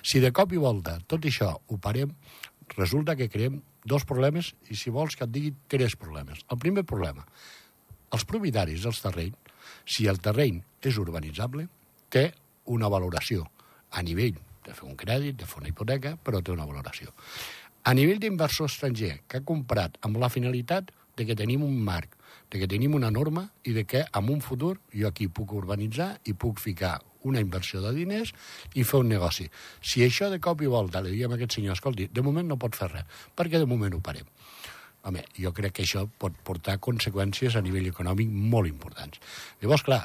Si 0.03 0.19
de 0.19 0.31
cop 0.31 0.53
i 0.53 0.57
volta 0.57 1.00
tot 1.07 1.25
això 1.25 1.55
ho 1.65 1.77
parem, 1.77 2.13
resulta 2.77 3.15
que 3.15 3.29
creem 3.29 3.63
dos 3.83 4.05
problemes 4.05 4.53
i 4.69 4.75
si 4.75 4.91
vols 4.91 5.15
que 5.15 5.24
et 5.25 5.31
digui 5.31 5.55
tres 5.67 5.95
problemes. 5.95 6.45
El 6.51 6.59
primer 6.59 6.83
problema, 6.86 7.25
els 8.13 8.25
propietaris 8.25 8.83
dels 8.83 9.01
terrenys, 9.01 9.36
si 9.86 10.07
el 10.07 10.19
terreny 10.24 10.62
és 10.81 10.98
urbanitzable, 10.98 11.67
té 12.09 12.29
una 12.65 12.89
valoració 12.89 13.48
a 13.91 14.03
nivell 14.05 14.38
de 14.65 14.75
fer 14.75 14.86
un 14.88 14.98
crèdit, 14.98 15.38
de 15.39 15.48
fer 15.50 15.62
una 15.62 15.71
hipoteca, 15.71 16.15
però 16.24 16.41
té 16.43 16.53
una 16.53 16.67
valoració. 16.69 17.13
A 17.83 17.93
nivell 17.95 18.19
d'inversor 18.21 18.69
estranger 18.69 19.19
que 19.27 19.39
ha 19.39 19.45
comprat 19.45 19.98
amb 20.05 20.19
la 20.21 20.29
finalitat 20.29 20.91
de 21.17 21.25
que 21.25 21.36
tenim 21.36 21.63
un 21.65 21.79
marc, 21.83 22.15
de 22.51 22.59
que 22.59 22.67
tenim 22.67 22.95
una 22.95 23.12
norma 23.12 23.48
i 23.63 23.74
de 23.74 23.86
que 23.86 24.05
en 24.05 24.29
un 24.29 24.41
futur 24.41 24.77
jo 24.93 25.07
aquí 25.09 25.27
puc 25.27 25.53
urbanitzar 25.53 26.17
i 26.25 26.33
puc 26.33 26.59
ficar 26.59 27.00
una 27.24 27.41
inversió 27.43 27.81
de 27.83 27.91
diners 27.93 28.31
i 28.75 28.86
fer 28.88 29.01
un 29.03 29.09
negoci. 29.12 29.50
Si 29.81 30.03
això 30.05 30.29
de 30.31 30.39
cop 30.39 30.62
i 30.63 30.71
volta 30.71 31.01
li 31.03 31.15
diem 31.17 31.33
a 31.33 31.39
aquest 31.39 31.57
senyor, 31.57 31.75
escolti, 31.75 32.07
de 32.07 32.24
moment 32.24 32.48
no 32.48 32.59
pot 32.62 32.77
fer 32.79 32.91
res, 32.93 33.24
perquè 33.36 33.59
de 33.59 33.67
moment 33.69 33.95
ho 33.95 34.01
parem. 34.03 34.27
Home, 35.08 35.24
jo 35.39 35.53
crec 35.56 35.77
que 35.77 35.86
això 35.86 36.03
pot 36.20 36.36
portar 36.44 36.79
conseqüències 36.84 37.56
a 37.56 37.63
nivell 37.63 37.88
econòmic 37.91 38.32
molt 38.32 38.68
importants. 38.68 39.22
Llavors, 39.62 39.86
clar, 39.88 40.01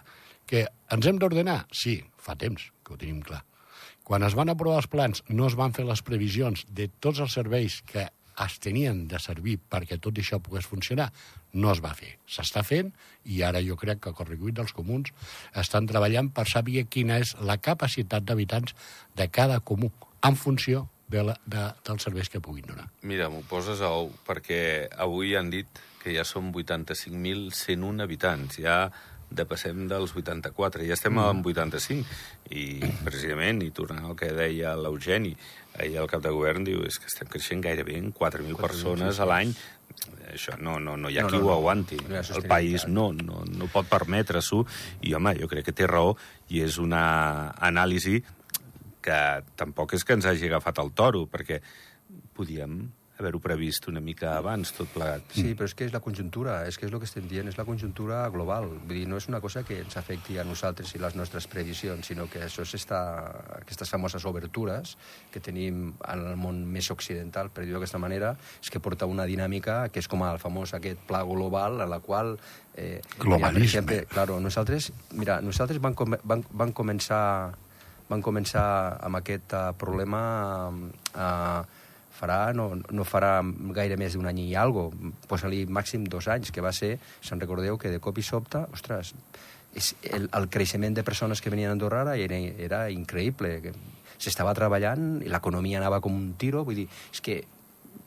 que 0.46 0.66
ens 0.94 1.08
hem 1.08 1.18
d'ordenar? 1.18 1.64
Sí, 1.74 1.98
fa 2.20 2.36
temps 2.38 2.70
que 2.84 2.94
ho 2.94 3.00
tenim 3.00 3.22
clar. 3.24 3.42
Quan 4.04 4.22
es 4.26 4.36
van 4.36 4.52
aprovar 4.52 4.82
els 4.82 4.90
plans 4.92 5.24
no 5.30 5.48
es 5.48 5.56
van 5.56 5.72
fer 5.72 5.86
les 5.88 6.02
previsions 6.04 6.66
de 6.68 6.90
tots 7.00 7.22
els 7.24 7.34
serveis 7.34 7.80
que 7.88 8.04
es 8.44 8.56
tenien 8.58 9.04
de 9.08 9.18
servir 9.22 9.56
perquè 9.70 9.98
tot 10.02 10.18
això 10.18 10.40
pogués 10.42 10.66
funcionar, 10.66 11.10
no 11.54 11.70
es 11.72 11.80
va 11.82 11.94
fer. 11.94 12.16
S'està 12.26 12.64
fent 12.66 12.90
i 13.30 13.42
ara 13.46 13.62
jo 13.62 13.76
crec 13.80 14.02
que 14.02 14.10
el 14.10 14.18
Correcuit 14.18 14.56
dels 14.58 14.74
Comuns 14.76 15.12
estan 15.62 15.86
treballant 15.90 16.32
per 16.34 16.46
saber 16.50 16.86
quina 16.90 17.20
és 17.22 17.34
la 17.40 17.58
capacitat 17.62 18.26
d'habitants 18.26 18.74
de 19.16 19.28
cada 19.30 19.60
comú 19.60 19.92
en 20.24 20.36
funció 20.40 20.88
de 21.08 21.24
la, 21.28 21.38
de, 21.46 21.64
dels 21.86 22.06
serveis 22.06 22.30
que 22.32 22.42
puguin 22.44 22.66
donar. 22.68 22.86
Mira, 23.02 23.28
m'ho 23.32 23.42
poses 23.48 23.82
a 23.84 23.90
ou, 23.94 24.12
perquè 24.26 24.88
avui 25.04 25.34
han 25.36 25.50
dit 25.52 25.82
que 26.02 26.14
ja 26.14 26.24
som 26.28 26.52
85.101 26.52 28.04
habitants. 28.04 28.60
Ja 28.60 28.78
depassem 29.34 29.86
dels 29.90 30.12
84, 30.14 30.84
ja 30.86 30.94
estem 30.94 31.16
mm. 31.16 31.30
en 31.30 31.44
85. 31.44 32.18
I 32.54 32.64
precisament, 33.06 33.62
i 33.64 33.72
tornant 33.74 34.10
al 34.10 34.18
que 34.18 34.30
deia 34.36 34.74
l'Eugeni, 34.78 35.32
ahir 35.78 35.98
el 36.02 36.10
cap 36.10 36.22
de 36.22 36.32
govern 36.34 36.66
diu 36.66 36.84
és 36.86 37.00
que 37.00 37.08
estem 37.10 37.30
creixent 37.30 37.64
gairebé 37.64 37.96
en 37.98 38.12
4.000 38.14 38.60
persones 38.60 39.18
a 39.18 39.28
l'any. 39.28 39.54
Això 40.30 40.56
no, 40.58 40.78
no, 40.82 40.96
no 41.00 41.10
hi 41.10 41.18
ha 41.18 41.24
no, 41.24 41.32
qui 41.32 41.40
no, 41.40 41.48
ho 41.48 41.54
aguanti. 41.54 41.98
No, 42.04 42.20
no 42.20 42.38
el 42.38 42.46
país 42.50 42.86
no, 42.90 43.10
no, 43.16 43.42
no 43.48 43.68
pot 43.72 43.88
permetre-s'ho 43.90 44.62
i, 45.02 45.14
home, 45.14 45.34
jo 45.40 45.50
crec 45.50 45.68
que 45.68 45.76
té 45.76 45.88
raó 45.90 46.14
i 46.52 46.62
és 46.64 46.78
una 46.82 47.04
anàlisi 47.62 48.20
que 49.04 49.20
tampoc 49.60 49.94
és 49.98 50.04
que 50.04 50.16
ens 50.16 50.28
hagi 50.28 50.48
agafat 50.48 50.80
el 50.82 50.92
toro, 50.96 51.26
perquè 51.30 51.60
podíem 52.36 52.84
haver-ho 53.18 53.38
previst 53.38 53.86
una 53.86 54.00
mica 54.02 54.32
abans, 54.36 54.72
tot 54.74 54.88
plegat. 54.90 55.28
Sí, 55.36 55.52
però 55.54 55.68
és 55.68 55.74
que 55.78 55.86
és 55.86 55.92
la 55.94 56.00
conjuntura, 56.02 56.56
és 56.66 56.78
que 56.78 56.88
és 56.88 56.92
el 56.92 56.98
que 56.98 57.06
estem 57.06 57.28
dient, 57.30 57.46
és 57.46 57.58
la 57.58 57.66
conjuntura 57.66 58.24
global. 58.34 58.66
Vull 58.72 58.96
dir, 58.96 59.04
no 59.10 59.20
és 59.20 59.28
una 59.30 59.38
cosa 59.42 59.62
que 59.66 59.78
ens 59.84 59.94
afecti 60.00 60.38
a 60.38 60.44
nosaltres 60.46 60.94
i 60.96 61.02
les 61.02 61.14
nostres 61.14 61.46
previsions, 61.50 62.10
sinó 62.10 62.26
que 62.30 62.42
això 62.48 62.66
està, 62.66 63.00
aquestes 63.60 63.92
famoses 63.94 64.26
obertures 64.26 64.96
que 65.30 65.42
tenim 65.44 65.92
en 66.00 66.26
el 66.32 66.40
món 66.40 66.64
més 66.66 66.90
occidental, 66.90 67.52
per 67.54 67.64
dir-ho 67.64 67.78
d'aquesta 67.78 68.02
manera, 68.02 68.34
és 68.58 68.72
que 68.72 68.82
porta 68.82 69.06
una 69.06 69.28
dinàmica 69.30 69.84
que 69.94 70.02
és 70.02 70.10
com 70.10 70.26
el 70.26 70.42
famós 70.42 70.74
aquest 70.74 71.06
pla 71.06 71.22
global 71.22 71.84
en 71.86 71.94
la 71.94 72.02
qual... 72.02 72.34
Eh, 72.74 72.98
Globalisme. 73.20 73.54
Mira, 73.54 73.68
exemple, 73.70 74.00
claro, 74.10 74.40
nosaltres, 74.42 74.90
mira, 75.14 75.38
nosaltres 75.40 75.78
van, 75.78 75.94
com, 75.94 76.18
van, 76.26 76.42
van 76.50 76.74
començar 76.74 77.54
van 78.08 78.22
començar 78.22 78.66
amb 79.04 79.20
aquest 79.20 79.54
uh, 79.56 79.70
problema 79.78 80.20
uh, 80.70 81.64
farà, 82.14 82.52
no, 82.56 82.68
no 82.94 83.06
farà 83.06 83.38
gaire 83.76 83.96
més 84.00 84.14
d'un 84.14 84.28
any 84.30 84.44
i 84.44 84.52
algo, 84.58 84.90
posa-li 85.28 85.64
màxim 85.66 86.06
dos 86.06 86.28
anys, 86.30 86.52
que 86.54 86.64
va 86.64 86.72
ser, 86.72 86.94
se'n 87.24 87.42
recordeu 87.42 87.78
que 87.80 87.90
de 87.92 88.00
cop 88.02 88.18
i 88.20 88.24
sobte, 88.26 88.62
ostres, 88.76 89.14
és 89.74 89.90
el, 90.14 90.28
el 90.30 90.48
creixement 90.52 90.94
de 90.94 91.02
persones 91.02 91.42
que 91.42 91.50
venien 91.50 91.72
a 91.72 91.74
Andorra 91.74 92.04
era, 92.14 92.38
era 92.38 92.84
increïble, 92.94 93.56
que 93.64 93.74
s'estava 94.14 94.54
treballant 94.54 95.18
i 95.24 95.32
l'economia 95.32 95.80
anava 95.80 96.00
com 96.00 96.14
un 96.14 96.32
tiro, 96.38 96.62
vull 96.64 96.84
dir, 96.84 96.88
és 97.12 97.24
que 97.24 97.40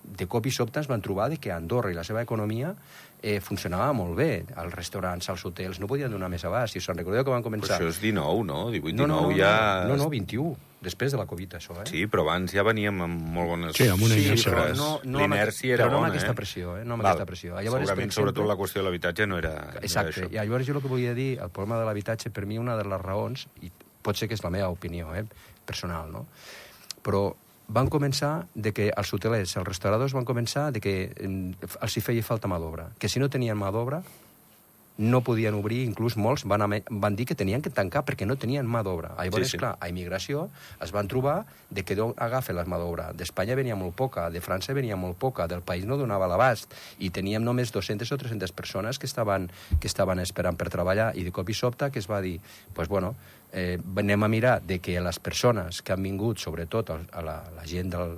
de 0.08 0.28
cop 0.32 0.46
i 0.48 0.54
sobte 0.56 0.80
es 0.80 0.88
van 0.88 1.04
trobar 1.04 1.28
de 1.30 1.38
que 1.44 1.52
Andorra 1.52 1.92
i 1.92 1.98
la 1.98 2.06
seva 2.08 2.24
economia 2.24 2.72
eh, 3.22 3.40
funcionava 3.42 3.90
molt 3.98 4.16
bé. 4.18 4.32
Els 4.58 4.74
restaurants, 4.76 5.30
els 5.34 5.44
hotels, 5.46 5.82
no 5.82 5.90
podien 5.90 6.12
donar 6.14 6.30
més 6.30 6.46
abast. 6.48 6.76
Si 6.76 6.84
us 6.84 6.90
en 6.92 7.00
recordeu 7.02 7.26
que 7.26 7.34
van 7.34 7.46
començar... 7.46 7.78
Però 7.78 7.90
això 7.90 7.98
és 7.98 8.02
19, 8.04 8.46
no? 8.48 8.64
18, 8.72 8.94
19 8.94 9.08
no, 9.08 9.08
no, 9.14 9.28
no, 9.30 9.36
ja... 9.38 9.54
No, 9.90 10.00
no, 10.00 10.10
21 10.14 10.56
després 10.88 11.12
de 11.12 11.18
la 11.18 11.26
Covid, 11.26 11.56
això, 11.58 11.74
eh? 11.82 11.88
Sí, 11.90 12.04
però 12.06 12.22
abans 12.28 12.54
ja 12.54 12.62
veníem 12.64 13.00
amb 13.02 13.24
molt 13.34 13.50
bones 13.50 13.78
sí, 13.78 13.88
amb 13.90 14.04
una 14.06 14.14
sí, 14.14 14.28
inèrcia. 14.28 14.52
Però 14.54 14.66
no, 14.78 14.90
no 15.10 15.24
L'inèrcia 15.24 15.74
era 15.74 15.88
però 15.88 15.96
no 15.96 15.98
bona, 15.98 16.12
amb 16.12 16.14
aquesta 16.14 16.34
eh? 16.36 16.38
pressió, 16.38 16.76
eh? 16.78 16.84
No 16.86 16.96
amb 16.96 17.04
Val. 17.04 17.10
aquesta 17.16 17.26
pressió. 17.32 17.56
Llavors, 17.56 17.82
Segurament, 17.82 18.12
exemple... 18.12 18.22
sobretot, 18.22 18.50
la 18.52 18.58
qüestió 18.62 18.82
de 18.82 18.86
l'habitatge 18.86 19.28
no 19.28 19.40
era, 19.42 19.54
Exacte. 19.82 19.90
no 19.90 20.04
era 20.04 20.14
això. 20.14 20.30
I 20.30 20.38
llavors 20.38 20.70
jo 20.70 20.78
el 20.78 20.84
que 20.86 20.94
volia 20.94 21.16
dir, 21.18 21.28
el 21.42 21.52
problema 21.56 21.82
de 21.82 21.90
l'habitatge, 21.90 22.32
per 22.36 22.46
mi 22.46 22.62
una 22.62 22.78
de 22.78 22.86
les 22.88 23.02
raons, 23.02 23.48
i 23.66 23.72
pot 24.06 24.22
ser 24.22 24.30
que 24.30 24.38
és 24.38 24.46
la 24.46 24.54
meva 24.54 24.70
opinió, 24.72 25.12
eh? 25.18 25.26
personal, 25.68 26.14
no? 26.14 26.28
Però 27.04 27.26
van 27.68 27.90
començar 27.92 28.48
de 28.56 28.72
que 28.74 28.92
els 28.96 29.12
hotelers, 29.14 29.58
els 29.60 29.68
restauradors 29.68 30.16
van 30.16 30.26
començar 30.26 30.70
de 30.72 30.80
que 30.84 30.96
els 31.18 31.98
hi 31.98 32.04
feia 32.04 32.24
falta 32.24 32.48
mà 32.48 32.60
d'obra. 32.64 32.92
Que 33.00 33.10
si 33.12 33.20
no 33.20 33.30
tenien 33.30 33.60
mà 33.60 33.72
d'obra, 33.76 34.02
no 34.98 35.22
podien 35.22 35.54
obrir, 35.54 35.84
inclús 35.86 36.18
molts 36.18 36.44
van, 36.50 36.64
van 36.90 37.16
dir 37.16 37.28
que 37.30 37.36
tenien 37.38 37.62
que 37.62 37.70
tancar 37.70 38.02
perquè 38.06 38.26
no 38.26 38.36
tenien 38.36 38.66
mà 38.66 38.82
d'obra. 38.84 39.14
Llavors, 39.20 39.46
sí, 39.46 39.54
sí. 39.54 39.60
clar, 39.62 39.76
a 39.80 39.90
immigració 39.92 40.48
es 40.82 40.92
van 40.92 41.08
trobar 41.08 41.44
de 41.70 41.84
que 41.86 41.96
d'on 41.96 42.16
agafa 42.18 42.56
la 42.58 42.66
mà 42.66 42.80
d'obra. 42.82 43.12
D'Espanya 43.14 43.56
venia 43.60 43.78
molt 43.78 43.94
poca, 43.96 44.28
de 44.34 44.42
França 44.42 44.74
venia 44.74 44.98
molt 44.98 45.20
poca, 45.22 45.48
del 45.48 45.62
país 45.62 45.86
no 45.86 46.00
donava 46.02 46.28
l'abast, 46.28 46.74
i 46.98 47.12
teníem 47.14 47.46
només 47.46 47.72
200 47.72 48.10
o 48.12 48.18
300 48.18 48.56
persones 48.58 48.98
que 48.98 49.06
estaven, 49.06 49.52
que 49.80 49.88
estaven 49.88 50.20
esperant 50.24 50.58
per 50.58 50.72
treballar, 50.74 51.12
i 51.16 51.28
de 51.28 51.32
cop 51.36 51.50
i 51.50 51.58
sobte 51.58 51.92
que 51.92 52.02
es 52.02 52.10
va 52.10 52.22
dir, 52.26 52.40
pues 52.74 52.90
bueno, 52.90 53.14
eh, 53.52 53.78
anem 53.98 54.24
a 54.24 54.32
mirar 54.32 54.58
de 54.62 54.80
que 54.80 55.00
les 55.02 55.20
persones 55.20 55.82
que 55.82 55.94
han 55.94 56.04
vingut, 56.04 56.40
sobretot 56.40 56.92
a 56.92 57.22
la, 57.22 57.40
la 57.56 57.66
gent 57.68 57.94
del, 57.94 58.18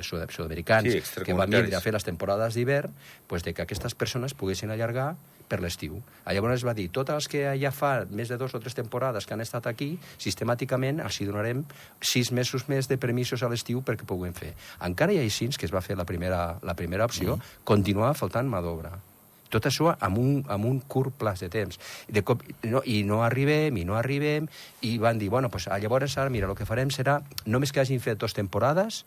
sud-americans 0.00 0.88
sí, 0.88 1.02
que 1.24 1.34
van 1.36 1.50
vindre 1.50 1.76
a 1.76 1.82
fer 1.84 1.92
les 1.92 2.04
temporades 2.04 2.56
d'hivern, 2.56 2.92
pues 3.28 3.44
de 3.44 3.52
que 3.54 3.62
aquestes 3.62 3.94
persones 3.94 4.34
poguessin 4.34 4.72
allargar 4.72 5.14
per 5.48 5.60
l'estiu. 5.60 5.98
Llavors 6.24 6.56
es 6.56 6.64
va 6.66 6.74
dir, 6.74 6.88
tots 6.88 7.12
els 7.12 7.28
que 7.28 7.44
ja 7.60 7.70
fa 7.74 8.06
més 8.08 8.32
de 8.32 8.38
dos 8.40 8.54
o 8.56 8.60
tres 8.60 8.74
temporades 8.74 9.26
que 9.26 9.36
han 9.36 9.44
estat 9.44 9.68
aquí, 9.68 9.92
sistemàticament 10.16 11.02
els 11.04 11.20
hi 11.20 11.28
donarem 11.28 11.64
sis 12.00 12.32
mesos 12.32 12.68
més 12.68 12.88
de 12.88 12.98
permisos 12.98 13.44
a 13.44 13.50
l'estiu 13.52 13.84
perquè 13.84 14.08
puguem 14.08 14.32
fer. 14.36 14.54
Encara 14.88 15.12
i 15.12 15.20
així, 15.20 15.50
que 15.52 15.68
es 15.68 15.74
va 15.74 15.84
fer 15.84 15.98
la 16.00 16.08
primera, 16.08 16.56
la 16.62 16.76
primera 16.78 17.04
opció, 17.04 17.36
mm. 17.36 17.64
continuava 17.68 18.16
faltant 18.16 18.48
mà 18.48 18.64
d'obra. 18.64 18.96
Tot 19.54 19.68
això 19.70 19.92
amb 19.94 20.18
un, 20.18 20.40
amb 20.50 20.66
un 20.66 20.80
curt 20.90 21.14
plaç 21.20 21.44
de 21.46 21.50
temps. 21.52 21.78
De 22.10 22.24
cop, 22.26 22.42
no, 22.66 22.82
I 22.84 23.02
no 23.06 23.22
arribem, 23.22 23.78
i 23.78 23.84
no 23.86 23.98
arribem, 23.98 24.48
i 24.82 24.96
van 24.98 25.20
dir, 25.20 25.30
bueno, 25.30 25.50
pues, 25.52 25.68
llavors 25.82 26.18
ara, 26.18 26.32
mira, 26.34 26.50
el 26.50 26.58
que 26.58 26.66
farem 26.66 26.90
serà, 26.90 27.20
només 27.46 27.72
que 27.72 27.82
hagin 27.82 28.02
fet 28.02 28.18
dues 28.18 28.34
temporades, 28.34 29.04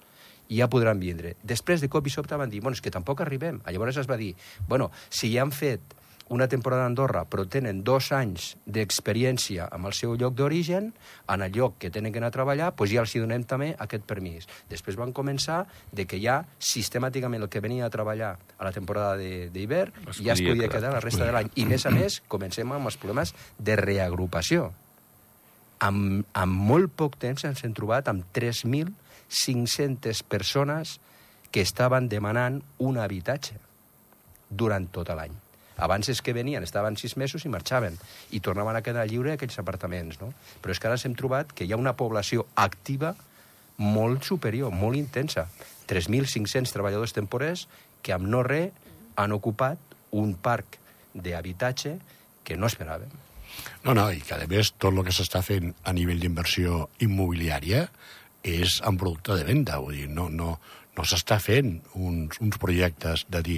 i 0.48 0.62
ja 0.62 0.70
podran 0.72 1.00
vindre. 1.00 1.36
Després, 1.44 1.84
de 1.84 1.90
cop 1.92 2.08
i 2.08 2.14
sobte, 2.14 2.38
van 2.40 2.52
dir, 2.52 2.62
bueno, 2.64 2.78
és 2.78 2.84
que 2.84 2.94
tampoc 2.94 3.22
arribem. 3.22 3.60
Llavors 3.68 4.00
es 4.00 4.08
va 4.10 4.16
dir, 4.20 4.34
bueno, 4.68 4.92
si 5.10 5.34
ja 5.34 5.44
han 5.44 5.52
fet 5.52 5.96
una 6.30 6.48
temporada 6.48 6.84
a 6.84 6.88
Andorra, 6.90 7.24
però 7.30 7.46
tenen 7.48 7.84
dos 7.88 8.12
anys 8.16 8.56
d'experiència 8.66 9.68
amb 9.72 9.88
el 9.90 9.94
seu 9.96 10.16
lloc 10.20 10.36
d'origen, 10.36 10.92
en 11.32 11.44
el 11.46 11.52
lloc 11.56 11.78
que 11.80 11.92
tenen 11.94 12.12
que 12.12 12.20
anar 12.22 12.32
a 12.34 12.36
treballar, 12.36 12.72
doncs 12.76 12.92
ja 12.92 13.04
els 13.04 13.16
hi 13.16 13.22
donem 13.24 13.44
també 13.48 13.74
aquest 13.80 14.04
permís. 14.08 14.48
Després 14.70 14.98
van 15.00 15.14
començar 15.16 15.66
de 15.92 16.06
que 16.10 16.20
ja 16.24 16.42
sistemàticament 16.60 17.44
el 17.46 17.52
que 17.54 17.64
venia 17.64 17.86
a 17.88 17.94
treballar 17.94 18.34
a 18.58 18.68
la 18.68 18.74
temporada 18.76 19.16
d'hivern 19.18 19.92
ja 20.20 20.34
es 20.34 20.44
podia 20.44 20.70
quedar 20.72 20.92
la 20.94 21.04
resta 21.04 21.26
de 21.26 21.32
l'any. 21.32 21.50
I 21.56 21.66
més 21.70 21.86
a 21.86 21.94
més, 21.94 22.22
comencem 22.28 22.72
amb 22.72 22.92
els 22.92 23.00
problemes 23.00 23.34
de 23.58 23.76
reagrupació. 23.80 24.72
Amb, 25.80 26.26
amb 26.34 26.54
molt 26.72 26.92
poc 26.98 27.20
temps 27.22 27.46
ens 27.46 27.64
hem 27.64 27.74
trobat 27.78 28.08
amb 28.10 28.26
3.500 28.34 30.24
persones 30.28 31.00
que 31.52 31.62
estaven 31.64 32.10
demanant 32.10 32.62
un 32.84 32.98
habitatge 33.00 33.56
durant 34.50 34.88
tot 34.92 35.10
l'any. 35.16 35.47
Abans 35.78 36.10
és 36.10 36.22
que 36.26 36.34
venien, 36.34 36.64
estaven 36.66 36.98
sis 36.98 37.16
mesos 37.18 37.46
i 37.46 37.52
marxaven, 37.54 37.98
i 38.34 38.42
tornaven 38.42 38.80
a 38.80 38.84
quedar 38.86 39.06
lliure 39.10 39.36
aquells 39.36 39.60
apartaments, 39.62 40.20
no? 40.22 40.32
Però 40.62 40.74
és 40.74 40.82
que 40.82 40.90
ara 40.90 40.98
s'hem 40.98 41.16
trobat 41.18 41.54
que 41.54 41.66
hi 41.66 41.74
ha 41.74 41.80
una 41.80 41.96
població 41.98 42.48
activa 42.56 43.14
molt 43.78 44.26
superior, 44.26 44.74
molt 44.74 44.98
intensa. 44.98 45.48
3.500 45.88 46.74
treballadors 46.74 47.14
temporers 47.16 47.68
que 48.02 48.14
amb 48.16 48.28
no 48.28 48.42
res 48.44 48.74
han 49.18 49.34
ocupat 49.34 49.80
un 50.18 50.34
parc 50.36 50.78
d'habitatge 51.14 51.98
que 52.44 52.58
no 52.58 52.70
esperàvem. 52.70 53.10
No, 53.86 53.94
no, 53.94 54.10
i 54.12 54.22
que 54.22 54.36
a 54.36 54.48
més 54.50 54.74
tot 54.76 54.92
el 54.92 55.06
que 55.08 55.16
s'està 55.16 55.42
fent 55.46 55.72
a 55.88 55.94
nivell 55.96 56.22
d'inversió 56.22 56.88
immobiliària 57.04 57.88
és 58.44 58.80
en 58.86 58.98
producte 59.00 59.38
de 59.38 59.46
venda, 59.48 59.80
vull 59.84 59.98
dir, 59.98 60.10
no, 60.12 60.28
no, 60.30 60.58
no 60.98 61.06
s'està 61.06 61.38
fent 61.42 61.78
uns, 61.94 62.40
uns 62.44 62.58
projectes 62.62 63.26
de 63.32 63.42
dir 63.46 63.58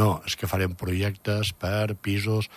no, 0.00 0.18
és 0.26 0.36
que 0.38 0.48
farem 0.50 0.74
projectes 0.78 1.52
per 1.60 1.94
pisos 2.02 2.48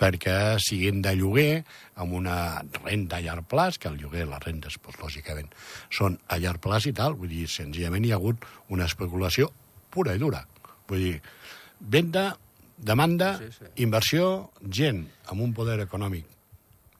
perquè 0.00 0.56
siguin 0.62 1.02
de 1.04 1.14
lloguer 1.18 1.62
amb 2.00 2.14
una 2.16 2.62
renta 2.80 3.18
a 3.18 3.24
llarg 3.24 3.48
plaç, 3.50 3.78
que 3.78 3.90
el 3.90 3.98
lloguer, 4.00 4.26
les 4.30 4.44
rentes, 4.46 4.78
doncs, 4.80 5.00
lògicament, 5.02 5.50
són 5.92 6.16
a 6.28 6.38
llarg 6.40 6.62
plaç 6.64 6.88
i 6.88 6.94
tal. 6.96 7.18
Vull 7.20 7.34
dir, 7.34 7.44
senzillament 7.52 8.06
hi 8.06 8.14
ha 8.14 8.20
hagut 8.20 8.46
una 8.72 8.88
especulació 8.88 9.50
pura 9.92 10.16
i 10.16 10.22
dura. 10.22 10.46
Vull 10.88 11.04
dir, 11.04 11.16
venda, 11.80 12.30
demanda, 12.78 13.34
sí, 13.42 13.52
sí. 13.58 13.72
inversió, 13.84 14.50
gent 14.64 15.04
amb 15.28 15.44
un 15.44 15.52
poder 15.56 15.82
econòmic 15.84 16.39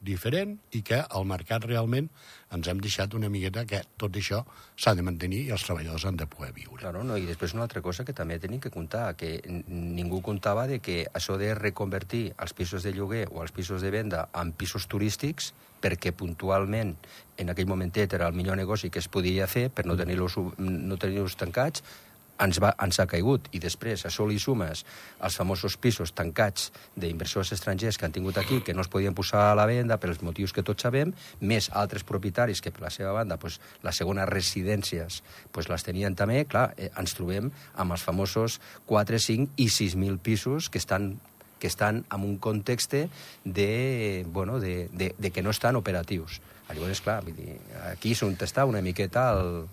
diferent 0.01 0.57
i 0.73 0.81
que 0.87 1.03
el 1.05 1.27
mercat 1.29 1.65
realment 1.69 2.09
ens 2.55 2.69
hem 2.69 2.81
deixat 2.83 3.15
una 3.15 3.29
miqueta 3.31 3.67
que 3.69 3.83
tot 4.01 4.17
això 4.17 4.41
s'ha 4.75 4.95
de 4.97 5.05
mantenir 5.07 5.45
i 5.47 5.55
els 5.55 5.65
treballadors 5.67 6.07
han 6.09 6.19
de 6.19 6.27
poder 6.31 6.51
viure. 6.57 6.81
Claro, 6.81 7.05
no? 7.05 7.19
I 7.21 7.29
després 7.29 7.55
una 7.55 7.67
altra 7.69 7.83
cosa 7.85 8.05
que 8.09 8.17
també 8.17 8.41
tenim 8.41 8.61
que 8.61 8.73
comptar, 8.73 9.15
que 9.21 9.39
ningú 9.69 10.23
comptava 10.25 10.67
de 10.67 10.81
que 10.81 11.05
això 11.13 11.37
de 11.41 11.53
reconvertir 11.55 12.31
els 12.39 12.57
pisos 12.57 12.83
de 12.87 12.95
lloguer 12.97 13.27
o 13.31 13.45
els 13.45 13.53
pisos 13.53 13.85
de 13.85 13.93
venda 13.93 14.29
en 14.35 14.53
pisos 14.53 14.89
turístics 14.89 15.53
perquè 15.81 16.13
puntualment 16.13 16.97
en 17.41 17.53
aquell 17.53 17.69
momentet 17.69 18.13
era 18.17 18.29
el 18.29 18.37
millor 18.37 18.59
negoci 18.61 18.91
que 18.91 19.01
es 19.01 19.09
podia 19.09 19.47
fer 19.49 19.69
per 19.73 19.87
no 19.89 19.97
tenir-los 19.97 20.37
no 20.59 20.99
tenir 21.01 21.25
tancats, 21.41 21.85
ens, 22.45 22.61
va, 22.63 22.73
ens 22.83 23.01
ha 23.01 23.07
caigut. 23.11 23.49
I 23.57 23.61
després, 23.63 24.05
a 24.07 24.13
sol 24.13 24.33
i 24.35 24.39
sumes 24.43 24.85
els 25.21 25.39
famosos 25.39 25.77
pisos 25.81 26.15
tancats 26.17 26.71
d'inversors 26.97 27.53
estrangers 27.57 27.99
que 27.99 28.09
han 28.09 28.15
tingut 28.17 28.39
aquí, 28.41 28.61
que 28.65 28.75
no 28.75 28.85
es 28.85 28.91
podien 28.93 29.17
posar 29.17 29.51
a 29.51 29.57
la 29.59 29.67
venda 29.71 30.01
pels 30.01 30.23
motius 30.27 30.55
que 30.57 30.65
tots 30.67 30.87
sabem, 30.87 31.15
més 31.41 31.71
altres 31.77 32.05
propietaris 32.07 32.63
que 32.65 32.73
per 32.75 32.87
la 32.87 32.93
seva 32.95 33.15
banda 33.17 33.39
pues, 33.41 33.61
les 33.85 33.97
segones 33.97 34.29
residències 34.31 35.23
pues, 35.53 35.71
les 35.71 35.87
tenien 35.87 36.17
també, 36.17 36.45
clar, 36.49 36.71
eh, 36.77 36.91
ens 36.99 37.17
trobem 37.17 37.51
amb 37.77 37.97
els 37.97 38.05
famosos 38.07 38.61
4, 38.87 39.21
5 39.21 39.61
i 39.61 39.69
6.000 39.69 40.19
pisos 40.25 40.71
que 40.71 40.81
estan 40.81 41.19
que 41.61 41.67
estan 41.69 42.07
en 42.11 42.23
un 42.25 42.39
context 42.39 42.95
de, 43.45 44.27
bueno, 44.33 44.61
de, 44.61 44.89
de, 44.95 45.15
de 45.19 45.31
que 45.31 45.43
no 45.43 45.51
estan 45.51 45.77
operatius. 45.77 46.41
Llavors, 46.71 47.03
clar, 47.05 47.21
dir, 47.27 47.59
aquí 47.91 48.15
és 48.15 48.23
on 48.25 48.33
està 48.41 48.65
una 48.65 48.81
miqueta 48.81 49.27
el, 49.35 49.67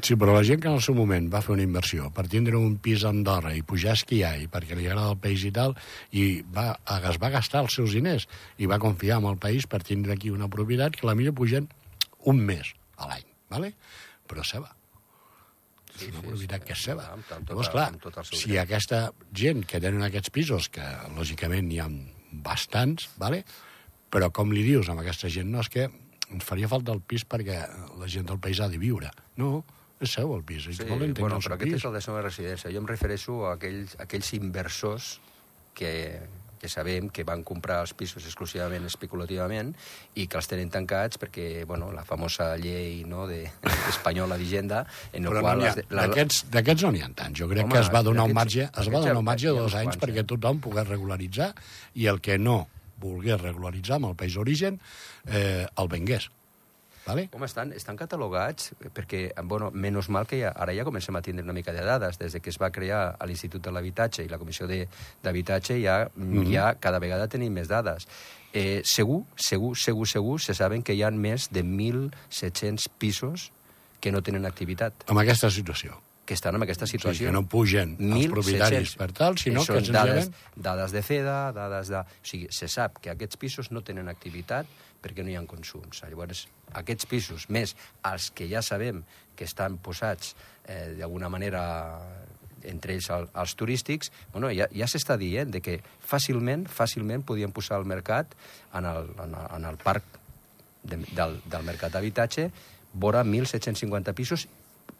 Sí, 0.00 0.16
però 0.16 0.32
la 0.32 0.44
gent 0.46 0.62
que 0.62 0.70
en 0.70 0.78
el 0.78 0.84
seu 0.84 0.94
moment 0.96 1.26
va 1.28 1.42
fer 1.44 1.52
una 1.52 1.64
inversió 1.66 2.06
per 2.16 2.24
tindre 2.32 2.56
un 2.56 2.78
pis 2.80 3.02
a 3.04 3.10
Andorra 3.12 3.50
i 3.52 3.60
pujar 3.60 3.92
a 3.92 3.98
esquiar 3.98 4.30
i 4.40 4.46
perquè 4.48 4.76
li 4.78 4.86
agrada 4.88 5.12
el 5.12 5.18
país 5.20 5.42
i 5.44 5.50
tal, 5.52 5.74
i 6.16 6.40
va, 6.54 6.70
es 7.10 7.18
va 7.20 7.28
gastar 7.34 7.60
els 7.66 7.76
seus 7.76 7.92
diners 7.92 8.24
i 8.56 8.68
va 8.70 8.80
confiar 8.80 9.18
en 9.20 9.28
el 9.28 9.36
país 9.42 9.66
per 9.68 9.82
tindre 9.84 10.14
aquí 10.16 10.32
una 10.32 10.48
propietat 10.48 10.96
que 10.96 11.08
la 11.08 11.16
millor 11.18 11.36
pugen 11.36 11.68
un 12.32 12.40
mes 12.40 12.70
a 12.96 13.10
l'any, 13.10 13.26
¿vale? 13.52 13.74
però 14.28 14.44
seva. 14.48 14.70
Sí, 15.92 16.06
és 16.08 16.14
una 16.14 16.24
propietat 16.24 16.62
sí, 16.62 16.70
que 16.70 16.76
és 16.78 16.86
seva. 16.88 17.10
Amb, 17.12 17.28
amb 17.36 17.52
Llavors, 17.52 17.68
clar, 17.74 17.90
tot 18.00 18.16
si 18.30 18.54
dret. 18.54 18.62
aquesta 18.62 19.02
gent 19.36 19.60
que 19.68 19.82
tenen 19.82 20.06
aquests 20.06 20.32
pisos, 20.32 20.70
que 20.72 20.86
lògicament 21.18 21.68
n'hi 21.68 21.82
ha 21.84 21.90
bastants, 22.46 23.10
¿vale? 23.20 23.42
però 24.12 24.32
com 24.32 24.56
li 24.56 24.64
dius 24.64 24.88
amb 24.92 25.04
aquesta 25.04 25.28
gent, 25.32 25.52
no, 25.52 25.60
és 25.60 25.68
que 25.72 25.86
ens 26.32 26.48
faria 26.48 26.68
falta 26.68 26.96
el 26.96 27.04
pis 27.04 27.26
perquè 27.28 27.60
la 28.00 28.08
gent 28.08 28.24
del 28.28 28.40
país 28.40 28.60
ha 28.60 28.72
de 28.72 28.80
viure. 28.80 29.12
No, 29.36 29.60
seu 30.10 30.34
el 30.36 30.44
pis. 30.46 30.68
Sí, 30.70 30.86
bueno, 30.88 31.10
però 31.16 31.40
aquest 31.40 31.64
pis. 31.64 31.80
és 31.80 31.88
el 31.88 31.98
de 31.98 32.04
segona 32.04 32.22
residència. 32.26 32.70
Jo 32.72 32.82
em 32.82 32.88
refereixo 32.88 33.42
a 33.48 33.56
aquells, 33.56 33.96
a 33.98 34.06
aquells 34.06 34.32
inversors 34.38 35.16
que, 35.74 35.92
que 36.62 36.70
sabem 36.70 37.08
que 37.10 37.24
van 37.26 37.42
comprar 37.42 37.80
els 37.82 37.90
pisos 37.98 38.22
exclusivament 38.28 38.84
especulativament 38.86 39.72
i 40.14 40.28
que 40.30 40.38
els 40.38 40.48
tenen 40.50 40.70
tancats 40.70 41.18
perquè, 41.18 41.64
bueno, 41.66 41.90
la 41.94 42.04
famosa 42.06 42.52
llei 42.60 43.02
no, 43.08 43.26
de, 43.26 43.42
espanyola 43.92 44.38
d'Higenda 44.38 44.84
en 45.12 45.26
el 45.26 45.40
qual... 45.40 45.64
No 45.90 46.04
D'aquests 46.06 46.86
no 46.86 46.92
n'hi 46.94 47.02
ha 47.02 47.10
tants. 47.18 47.40
Jo 47.40 47.50
crec 47.50 47.66
Home, 47.66 47.74
que 47.74 47.82
es 47.82 47.90
va 47.90 48.04
donar 48.06 48.28
un 48.30 48.36
marge, 48.36 48.68
es 48.68 48.92
va 48.92 49.00
donar 49.00 49.18
un 49.18 49.26
marge 49.26 49.50
de 49.50 49.56
dos 49.58 49.74
anys 49.80 49.98
perquè 49.98 50.22
tothom 50.22 50.62
pogués 50.62 50.86
regularitzar 50.86 51.50
i 51.98 52.06
el 52.12 52.22
que 52.22 52.38
no 52.38 52.60
volgués 53.02 53.40
regularitzar 53.42 53.98
amb 53.98 54.12
el 54.12 54.16
país 54.18 54.38
d'origen 54.38 54.78
eh, 55.26 55.66
el 55.66 55.90
vengués. 55.90 56.30
Vale? 57.06 57.28
Home, 57.34 57.46
estan, 57.48 57.72
estan 57.74 57.98
catalogats 57.98 58.72
perquè, 58.94 59.24
bueno, 59.48 59.70
menys 59.74 60.08
mal 60.12 60.26
que 60.30 60.38
ja, 60.42 60.52
ara 60.54 60.74
ja 60.76 60.84
comencem 60.86 61.16
a 61.18 61.22
tindre 61.24 61.44
una 61.44 61.56
mica 61.56 61.74
de 61.74 61.82
dades. 61.86 62.18
Des 62.20 62.36
de 62.36 62.40
que 62.40 62.52
es 62.52 62.60
va 62.62 62.70
crear 62.70 63.16
l'Institut 63.26 63.64
de 63.64 63.72
l'Habitatge 63.74 64.22
i 64.22 64.30
la 64.30 64.38
Comissió 64.38 64.68
d'Habitatge 64.70 65.80
ja, 65.82 66.08
mm 66.14 66.32
-hmm. 66.32 66.52
ja 66.52 66.74
cada 66.78 66.98
vegada 66.98 67.28
tenim 67.28 67.52
més 67.52 67.68
dades. 67.68 68.06
Eh, 68.52 68.82
segur, 68.84 69.24
segur, 69.36 69.76
segur, 69.76 70.06
segur, 70.06 70.40
se 70.40 70.54
saben 70.54 70.82
que 70.82 70.94
hi 70.94 71.02
ha 71.02 71.10
més 71.10 71.48
de 71.50 71.64
1.700 71.64 72.88
pisos 72.98 73.52
que 74.00 74.12
no 74.12 74.22
tenen 74.22 74.46
activitat. 74.46 74.92
En 75.08 75.18
aquesta 75.18 75.50
situació 75.50 76.00
que 76.24 76.34
estan 76.34 76.54
en 76.54 76.62
aquesta 76.62 76.86
situació. 76.86 77.26
Sí, 77.26 77.28
que 77.28 77.34
no 77.34 77.42
pugen 77.50 77.96
els 77.98 78.30
propietaris 78.30 78.94
per 78.96 79.10
tal, 79.16 79.38
sinó 79.42 79.64
que 79.66 79.80
senzillament... 79.80 80.30
Dades, 80.30 80.54
dades 80.68 80.94
de 80.94 81.02
FEDA, 81.02 81.38
dades 81.56 81.90
de... 81.90 81.98
O 81.98 82.30
sigui, 82.30 82.48
se 82.54 82.68
sap 82.70 83.00
que 83.02 83.10
aquests 83.10 83.40
pisos 83.42 83.72
no 83.74 83.82
tenen 83.82 84.08
activitat 84.12 84.70
perquè 85.02 85.24
no 85.24 85.32
hi 85.32 85.36
ha 85.38 85.44
consums. 85.50 86.02
Llavors, 86.06 86.46
aquests 86.78 87.08
pisos, 87.10 87.48
més 87.50 87.74
els 88.08 88.30
que 88.30 88.48
ja 88.50 88.62
sabem 88.62 89.02
que 89.36 89.48
estan 89.48 89.78
posats 89.82 90.34
eh, 90.66 90.94
d'alguna 90.98 91.30
manera 91.32 91.62
entre 92.68 92.94
ells 92.94 93.08
el, 93.10 93.26
els 93.42 93.54
turístics, 93.58 94.12
bueno, 94.32 94.50
ja, 94.54 94.68
ja 94.70 94.86
s'està 94.86 95.16
dient 95.18 95.50
de 95.50 95.60
que 95.64 95.80
fàcilment 96.06 96.68
fàcilment 96.70 97.24
podien 97.26 97.50
posar 97.54 97.80
al 97.80 97.88
mercat 97.90 98.36
en 98.78 98.86
el, 98.86 99.10
en 99.24 99.34
el, 99.34 99.48
en 99.58 99.66
el 99.72 99.80
parc 99.82 100.20
de, 100.82 101.00
del, 101.10 101.40
del 101.46 101.66
mercat 101.66 101.94
d'habitatge 101.94 102.50
vora 102.92 103.24
1.750 103.24 104.14
pisos 104.14 104.46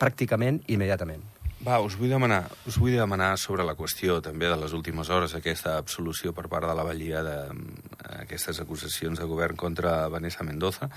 pràcticament 0.00 0.62
immediatament. 0.72 1.22
Va, 1.62 1.77
us 1.79 1.94
vull, 1.94 2.11
demanar, 2.11 2.40
us 2.66 2.75
vull 2.83 2.96
demanar 2.98 3.37
sobre 3.38 3.62
la 3.62 3.77
qüestió 3.79 4.16
també 4.25 4.48
de 4.51 4.57
les 4.59 4.72
últimes 4.75 5.07
hores, 5.14 5.37
aquesta 5.38 5.77
absolució 5.79 6.33
per 6.35 6.48
part 6.51 6.66
de 6.66 6.75
la 6.75 6.83
Vallia 6.83 7.20
d'aquestes 7.22 8.59
acusacions 8.64 9.22
de 9.22 9.29
govern 9.31 9.55
contra 9.61 10.09
Vanessa 10.11 10.42
Mendoza. 10.42 10.88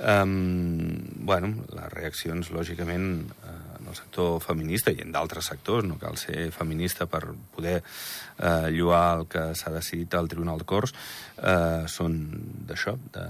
Um, 0.00 1.04
bueno, 1.28 1.52
les 1.68 1.92
reaccions, 1.92 2.48
lògicament, 2.48 3.10
uh, 3.44 3.58
en 3.76 3.92
el 3.92 3.98
sector 4.00 4.40
feminista 4.40 4.94
i 4.96 5.04
en 5.04 5.12
d'altres 5.12 5.52
sectors, 5.52 5.84
no 5.84 6.00
cal 6.00 6.16
ser 6.16 6.48
feminista 6.48 7.04
per 7.04 7.26
poder 7.52 7.82
uh, 7.82 8.72
lluar 8.72 9.04
el 9.18 9.28
que 9.28 9.50
s'ha 9.52 9.74
decidit 9.76 10.16
al 10.16 10.32
Tribunal 10.32 10.64
de 10.64 10.70
Corts, 10.72 10.96
uh, 11.44 11.84
són 11.92 12.22
d'això, 12.64 12.96
de, 13.12 13.28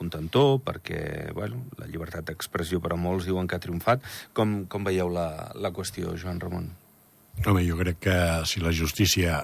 contentor, 0.00 0.60
perquè 0.64 1.30
bueno, 1.36 1.64
la 1.78 1.88
llibertat 1.90 2.30
d'expressió 2.30 2.80
per 2.80 2.94
a 2.94 3.00
molts 3.00 3.28
diuen 3.28 3.48
que 3.48 3.58
ha 3.58 3.62
triomfat. 3.62 4.04
Com, 4.36 4.64
com 4.70 4.86
veieu 4.86 5.12
la, 5.12 5.50
la 5.60 5.72
qüestió, 5.76 6.16
Joan 6.20 6.40
Ramon? 6.40 6.70
Home, 7.46 7.64
jo 7.64 7.76
crec 7.78 8.00
que 8.04 8.16
si 8.48 8.60
la 8.64 8.72
justícia, 8.76 9.42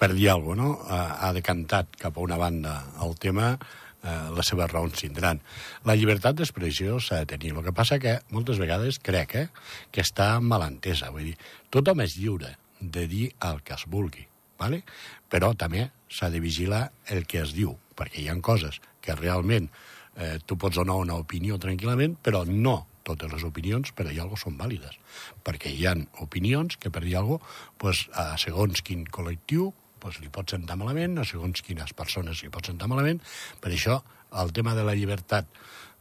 per 0.00 0.12
dir 0.14 0.30
alguna 0.32 0.68
cosa, 0.70 1.00
no? 1.00 1.00
ha, 1.20 1.32
decantat 1.36 1.98
cap 2.00 2.16
a 2.16 2.24
una 2.24 2.38
banda 2.40 2.76
el 3.04 3.16
tema, 3.20 3.54
eh, 4.02 4.14
les 4.36 4.52
seves 4.52 4.70
raons 4.72 5.00
tindran. 5.00 5.42
La 5.88 5.96
llibertat 5.98 6.38
d'expressió 6.38 7.00
s'ha 7.00 7.22
de 7.24 7.32
tenir. 7.34 7.52
El 7.56 7.64
que 7.66 7.74
passa 7.76 8.00
que 8.02 8.18
moltes 8.32 8.60
vegades 8.62 9.00
crec 9.02 9.36
eh, 9.40 9.48
que 9.92 10.04
està 10.04 10.36
malentesa. 10.40 11.12
Vull 11.12 11.32
dir, 11.32 11.36
tothom 11.72 12.04
és 12.06 12.16
lliure 12.20 12.54
de 12.80 13.06
dir 13.10 13.30
el 13.44 13.62
que 13.64 13.76
es 13.76 13.84
vulgui, 13.88 14.26
¿vale? 14.58 14.82
però 15.30 15.52
també 15.58 15.90
s'ha 16.08 16.30
de 16.30 16.40
vigilar 16.40 16.90
el 17.12 17.26
que 17.26 17.42
es 17.42 17.54
diu, 17.56 17.74
perquè 17.96 18.22
hi 18.22 18.28
han 18.30 18.42
coses 18.44 18.80
que 19.02 19.14
realment 19.18 19.68
eh, 20.16 20.38
tu 20.46 20.56
pots 20.58 20.78
donar 20.78 20.98
una 21.02 21.16
opinió 21.18 21.58
tranquil·lament, 21.62 22.16
però 22.22 22.44
no 22.46 22.86
totes 23.06 23.30
les 23.32 23.44
opinions 23.46 23.92
per 23.94 24.08
dir 24.08 24.20
alguna 24.20 24.40
són 24.40 24.58
vàlides. 24.58 24.98
Perquè 25.46 25.70
hi 25.70 25.86
han 25.86 26.06
opinions 26.24 26.78
que 26.80 26.90
per 26.90 27.04
dir 27.04 27.16
alguna 27.18 27.38
cosa, 27.38 27.74
pues, 27.78 28.04
a 28.12 28.34
segons 28.40 28.82
quin 28.82 29.06
col·lectiu 29.06 29.70
pues, 30.02 30.18
li 30.22 30.30
pot 30.32 30.50
sentar 30.50 30.78
malament, 30.78 31.18
a 31.18 31.26
segons 31.28 31.62
quines 31.66 31.94
persones 31.96 32.42
li 32.42 32.50
pot 32.52 32.66
sentar 32.66 32.90
malament. 32.90 33.22
Per 33.62 33.72
això 33.72 34.00
el 34.42 34.52
tema 34.52 34.74
de 34.74 34.84
la 34.86 34.96
llibertat 34.98 35.46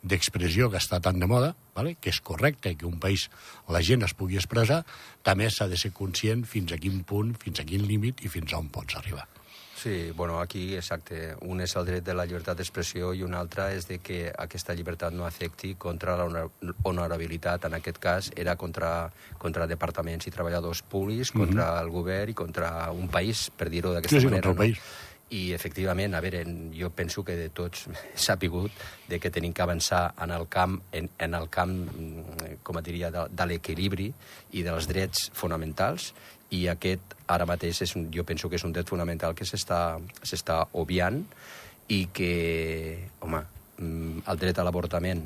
d'expressió 0.05 0.69
que 0.69 0.81
està 0.81 1.01
tan 1.01 1.19
de 1.19 1.27
moda, 1.29 1.53
vale? 1.75 1.95
que 1.99 2.13
és 2.13 2.21
correcte 2.21 2.75
que 2.77 2.87
un 2.87 2.99
país 3.01 3.29
la 3.67 3.81
gent 3.81 4.05
es 4.05 4.13
pugui 4.13 4.37
expressar, 4.37 4.83
també 5.25 5.49
s'ha 5.49 5.67
de 5.71 5.79
ser 5.81 5.93
conscient 5.97 6.45
fins 6.45 6.71
a 6.71 6.81
quin 6.81 7.01
punt, 7.03 7.33
fins 7.41 7.59
a 7.59 7.67
quin 7.67 7.87
límit 7.89 8.21
i 8.21 8.31
fins 8.31 8.53
a 8.53 8.61
on 8.61 8.69
pots 8.69 9.01
arribar. 9.01 9.25
Sí, 9.75 10.11
bueno, 10.15 10.39
aquí, 10.39 10.73
exacte. 10.73 11.35
Un 11.45 11.59
és 11.61 11.75
el 11.75 11.83
dret 11.85 12.05
de 12.07 12.13
la 12.15 12.23
llibertat 12.25 12.57
d'expressió 12.57 13.11
i 13.13 13.25
un 13.27 13.35
altre 13.35 13.67
és 13.75 13.85
de 13.85 13.99
que 14.01 14.31
aquesta 14.31 14.73
llibertat 14.73 15.13
no 15.13 15.27
afecti 15.27 15.73
contra 15.75 16.15
la 16.15 16.45
honorabilitat. 16.89 17.67
En 17.67 17.75
aquest 17.77 17.99
cas 18.01 18.31
era 18.33 18.55
contra, 18.55 19.11
contra 19.37 19.67
departaments 19.67 20.25
i 20.25 20.33
treballadors 20.33 20.81
públics, 20.81 21.29
contra 21.35 21.65
mm 21.65 21.75
-hmm. 21.75 21.81
el 21.83 21.89
govern 21.89 22.31
i 22.31 22.33
contra 22.33 22.89
un 22.91 23.09
país, 23.09 23.51
per 23.51 23.69
dir-ho 23.69 23.93
d'aquesta 23.93 24.15
sí, 24.15 24.21
sí, 24.21 24.25
manera. 24.25 24.47
Contra 24.47 24.63
el 24.63 24.71
no? 24.71 24.75
país. 24.75 24.79
I, 25.33 25.53
efectivament, 25.53 26.13
a 26.13 26.21
veure, 26.21 26.43
jo 26.77 26.91
penso 26.93 27.23
que 27.25 27.33
de 27.35 27.49
tots 27.49 27.87
s'ha 28.25 28.37
pigut 28.37 28.71
de 29.09 29.19
que 29.19 29.31
tenim 29.33 29.53
que 29.53 29.63
avançar 29.65 30.13
en 30.21 30.31
el 30.31 30.45
camp, 30.47 30.77
en, 30.91 31.09
en 31.17 31.33
el 31.33 31.49
camp 31.49 31.73
mm, 31.73 32.59
com 32.63 32.77
et 32.77 32.85
diria, 32.85 33.09
de, 33.11 33.25
de 33.31 33.47
l'equilibri 33.49 34.11
i 34.53 34.63
dels 34.65 34.87
drets 34.91 35.29
fonamentals 35.33 36.11
i 36.53 36.67
aquest 36.69 37.15
ara 37.27 37.47
mateix 37.49 37.81
és 37.81 37.95
un, 37.97 38.05
jo 38.13 38.23
penso 38.23 38.49
que 38.49 38.59
és 38.59 38.65
un 38.67 38.73
dret 38.75 38.87
fonamental 38.87 39.33
que 39.33 39.47
s'està 39.49 40.59
obviant 40.77 41.23
i 41.89 42.05
que, 42.13 43.09
home, 43.25 43.41
mm, 43.81 44.27
el 44.29 44.39
dret 44.41 44.61
a 44.61 44.65
l'avortament 44.65 45.25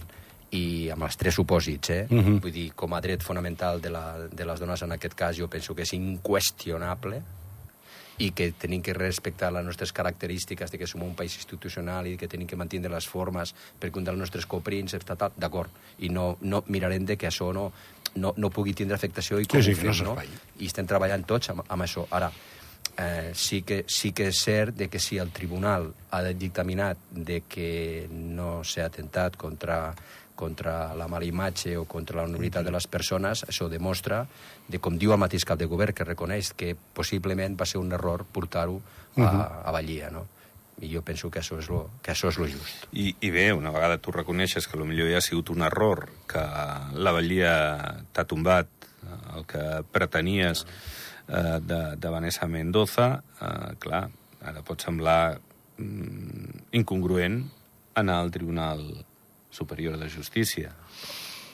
i 0.55 0.89
amb 0.89 1.05
els 1.05 1.17
tres 1.19 1.35
supòsits, 1.37 1.89
eh? 1.89 2.07
Uh 2.09 2.15
mhm. 2.15 2.25
-huh. 2.27 2.41
Vull 2.41 2.51
dir, 2.51 2.71
com 2.73 2.93
a 2.93 3.01
dret 3.01 3.21
fonamental 3.21 3.81
de, 3.81 3.89
la, 3.89 4.27
de 4.31 4.45
les 4.45 4.59
dones 4.59 4.81
en 4.81 4.91
aquest 4.91 5.13
cas, 5.13 5.37
jo 5.37 5.47
penso 5.47 5.75
que 5.75 5.83
és 5.83 5.93
inqüestionable 5.93 7.21
i 8.19 8.31
que 8.35 8.51
tenim 8.51 8.81
que 8.83 8.93
respectar 8.93 9.51
les 9.55 9.65
nostres 9.65 9.93
característiques 9.95 10.71
de 10.71 10.77
que 10.77 10.87
som 10.87 11.03
un 11.05 11.15
país 11.15 11.35
institucional 11.39 12.07
i 12.07 12.17
que 12.19 12.27
tenim 12.27 12.47
que 12.47 12.59
mantenir 12.59 12.91
les 12.91 13.07
formes 13.07 13.53
perquè 13.79 14.01
un 14.01 14.07
dels 14.07 14.19
nostres 14.19 14.45
coprins 14.45 14.93
està 14.97 15.15
tal, 15.15 15.33
d'acord, 15.39 15.71
i 15.99 16.11
no, 16.11 16.33
no 16.41 16.63
mirarem 16.67 17.07
de 17.07 17.15
que 17.17 17.29
això 17.31 17.53
no, 17.55 17.69
no, 18.15 18.33
no 18.37 18.51
pugui 18.51 18.75
tindre 18.75 18.99
afectació 18.99 19.39
i 19.39 19.47
com 19.47 19.63
sí, 19.63 19.73
sí, 19.73 19.81
fem, 19.81 19.95
no, 20.03 20.15
no? 20.15 20.39
I 20.59 20.67
estem 20.67 20.87
treballant 20.89 21.23
tots 21.27 21.53
amb, 21.53 21.63
amb 21.67 21.85
això. 21.85 22.05
Ara, 22.11 22.31
eh, 22.97 23.31
sí, 23.33 23.61
que, 23.63 23.83
sí 23.87 24.11
que 24.11 24.29
és 24.33 24.43
cert 24.43 24.75
de 24.75 24.89
que 24.91 24.99
si 24.99 25.17
el 25.17 25.31
tribunal 25.31 25.91
ha 26.11 26.23
dictaminat 26.33 26.99
de 27.11 27.43
que 27.47 28.07
no 28.11 28.59
s'ha 28.67 28.89
atentat 28.89 29.37
contra 29.39 29.79
contra 30.39 30.93
la 30.95 31.09
mala 31.11 31.27
imatge 31.27 31.75
o 31.75 31.83
contra 31.89 32.21
la 32.21 32.27
honorabilitat 32.29 32.63
de 32.63 32.71
les 32.71 32.87
persones, 32.87 33.43
això 33.43 33.67
demostra, 33.71 34.23
de 34.71 34.79
com 34.79 34.95
diu 34.95 35.11
el 35.11 35.19
mateix 35.19 35.43
cap 35.47 35.59
de 35.59 35.67
govern, 35.67 35.95
que 35.95 36.07
reconeix 36.07 36.53
que 36.55 36.75
possiblement 36.95 37.57
va 37.59 37.67
ser 37.67 37.81
un 37.81 37.91
error 37.97 38.23
portar-ho 38.23 38.79
a, 39.19 39.31
a 39.67 39.73
Vallia, 39.75 40.11
no? 40.13 40.27
I 40.79 40.87
jo 40.93 41.01
penso 41.03 41.27
que 41.27 41.41
això 41.41 41.57
és 41.59 41.67
lo, 41.67 41.81
que 41.99 42.13
això 42.13 42.29
és 42.31 42.37
lo 42.39 42.47
just. 42.47 42.85
I, 42.95 43.11
I 43.19 43.33
bé, 43.35 43.49
una 43.51 43.73
vegada 43.75 43.99
tu 43.99 44.13
reconeixes 44.15 44.67
que 44.67 44.79
potser 44.79 45.09
ja 45.09 45.19
ha 45.19 45.25
sigut 45.25 45.51
un 45.51 45.65
error, 45.67 46.05
que 46.29 46.43
la 46.95 47.11
Vallia 47.11 47.51
t'ha 48.15 48.23
tombat 48.23 48.69
eh, 49.03 49.19
el 49.35 49.45
que 49.49 49.65
pretenies 49.91 50.63
eh, 51.27 51.59
de, 51.59 51.81
de 51.99 52.13
Vanessa 52.15 52.47
Mendoza, 52.47 53.11
eh, 53.41 53.75
clar, 53.83 54.05
ara 54.39 54.63
pot 54.63 54.79
semblar 54.87 55.35
mm, 55.75 56.71
incongruent 56.79 57.41
anar 57.99 58.21
al 58.23 58.31
Tribunal 58.31 58.85
Superior 59.49 59.97
de 59.97 60.09
Justícia. 60.09 60.75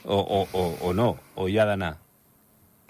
O, 0.05 0.17
o, 0.19 0.41
o, 0.51 0.63
o 0.89 0.93
no, 0.93 1.15
o 1.35 1.47
hi 1.49 1.57
ha 1.59 1.65
d'anar. 1.65 1.95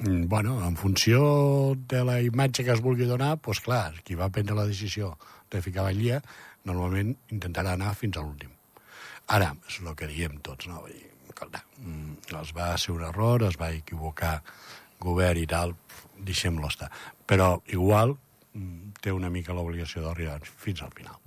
Mm, 0.03 0.27
Bueno, 0.27 0.57
en 0.67 0.75
funció 0.75 1.75
de 1.87 2.03
la 2.03 2.19
imatge 2.21 2.65
que 2.65 2.73
es 2.73 2.81
vulgui 2.83 3.07
donar, 3.07 3.37
doncs 3.39 3.61
clar, 3.63 3.93
qui 4.03 4.17
va 4.19 4.29
prendre 4.29 4.57
la 4.57 4.67
decisió 4.67 5.15
de 5.51 5.61
ficar 5.61 5.87
Batllia, 5.87 6.21
normalment 6.65 7.15
intentarà 7.31 7.75
anar 7.77 7.95
fins 7.95 8.17
a 8.17 8.25
l'últim. 8.25 8.51
Ara, 9.31 9.53
és 9.69 9.79
el 9.81 9.95
que 9.97 10.09
diem 10.11 10.37
tots, 10.43 10.67
no? 10.67 10.83
Dir, 10.89 11.07
escolta, 11.29 11.63
mm, 11.79 12.35
es 12.41 12.53
va 12.57 12.75
ser 12.77 12.93
un 12.93 13.03
error, 13.07 13.43
es 13.43 13.57
va 13.61 13.71
equivocar 13.71 14.41
govern 14.99 15.39
i 15.39 15.47
tal, 15.47 15.75
deixem-lo 16.17 16.67
estar. 16.67 16.91
Però 17.25 17.61
igual 17.67 18.17
mm, 18.53 18.99
té 19.01 19.11
una 19.11 19.29
mica 19.29 19.53
l'obligació 19.53 20.03
d'arribar 20.03 20.41
fins 20.43 20.81
al 20.81 20.91
final. 20.91 21.17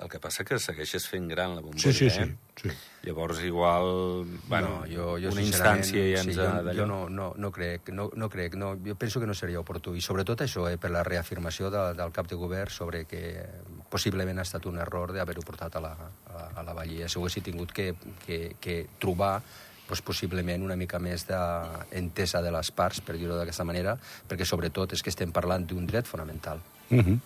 El 0.00 0.08
que 0.08 0.18
passa 0.18 0.44
que 0.48 0.56
segueixes 0.58 1.04
fent 1.06 1.26
gran 1.28 1.54
la 1.54 1.60
bombolla, 1.60 1.82
Sí, 1.82 1.92
sí, 1.92 2.08
sí. 2.10 2.22
eh? 2.22 2.36
sí. 2.56 2.70
Llavors, 3.04 3.42
igual, 3.44 4.24
bueno, 4.48 4.68
no, 4.68 4.86
jo, 4.88 5.18
jo 5.20 5.28
una 5.28 5.42
sincerament, 5.42 5.84
instància 5.84 6.04
ja 6.16 6.22
ens 6.22 6.34
sí, 6.34 6.40
ha 6.40 6.46
jo, 6.56 6.62
d'allò. 6.64 6.76
jo 6.80 6.86
no, 6.88 6.98
no, 7.08 7.26
no 7.36 7.50
crec, 7.52 7.88
no, 7.92 8.10
no 8.16 8.28
crec, 8.32 8.54
no, 8.56 8.74
jo 8.84 8.94
penso 8.96 9.20
que 9.20 9.26
no 9.28 9.34
seria 9.34 9.60
oportú, 9.60 9.94
i 9.94 10.00
sobretot 10.00 10.40
això, 10.40 10.66
eh, 10.70 10.78
per 10.80 10.90
la 10.90 11.02
reafirmació 11.04 11.68
de, 11.70 11.82
del 12.00 12.12
cap 12.16 12.28
de 12.28 12.36
govern 12.40 12.70
sobre 12.72 13.04
que 13.04 13.44
possiblement 13.90 14.38
ha 14.38 14.42
estat 14.48 14.64
un 14.66 14.78
error 14.78 15.12
d'haver-ho 15.12 15.42
portat 15.44 15.76
a 15.76 15.80
la, 15.84 15.92
a, 16.32 16.46
a 16.60 16.62
la 16.62 16.72
Vallia. 16.72 17.08
Si 17.08 17.18
ho 17.18 17.22
haguessin 17.22 17.42
tingut 17.50 17.72
que, 17.72 17.94
que, 18.26 18.56
que 18.60 18.86
trobar 18.98 19.42
doncs, 19.90 20.00
possiblement 20.06 20.62
una 20.62 20.76
mica 20.76 20.98
més 21.02 21.26
d'entesa 21.26 22.40
de 22.40 22.52
les 22.54 22.70
parts, 22.70 23.00
per 23.04 23.16
dir-ho 23.18 23.36
d'aquesta 23.36 23.64
manera, 23.68 23.96
perquè 24.28 24.46
sobretot 24.46 24.92
és 24.94 25.02
que 25.02 25.10
estem 25.10 25.32
parlant 25.32 25.66
d'un 25.66 25.84
dret 25.86 26.06
fonamental. 26.06 26.60
Uh 26.90 26.98
-huh. 27.02 27.18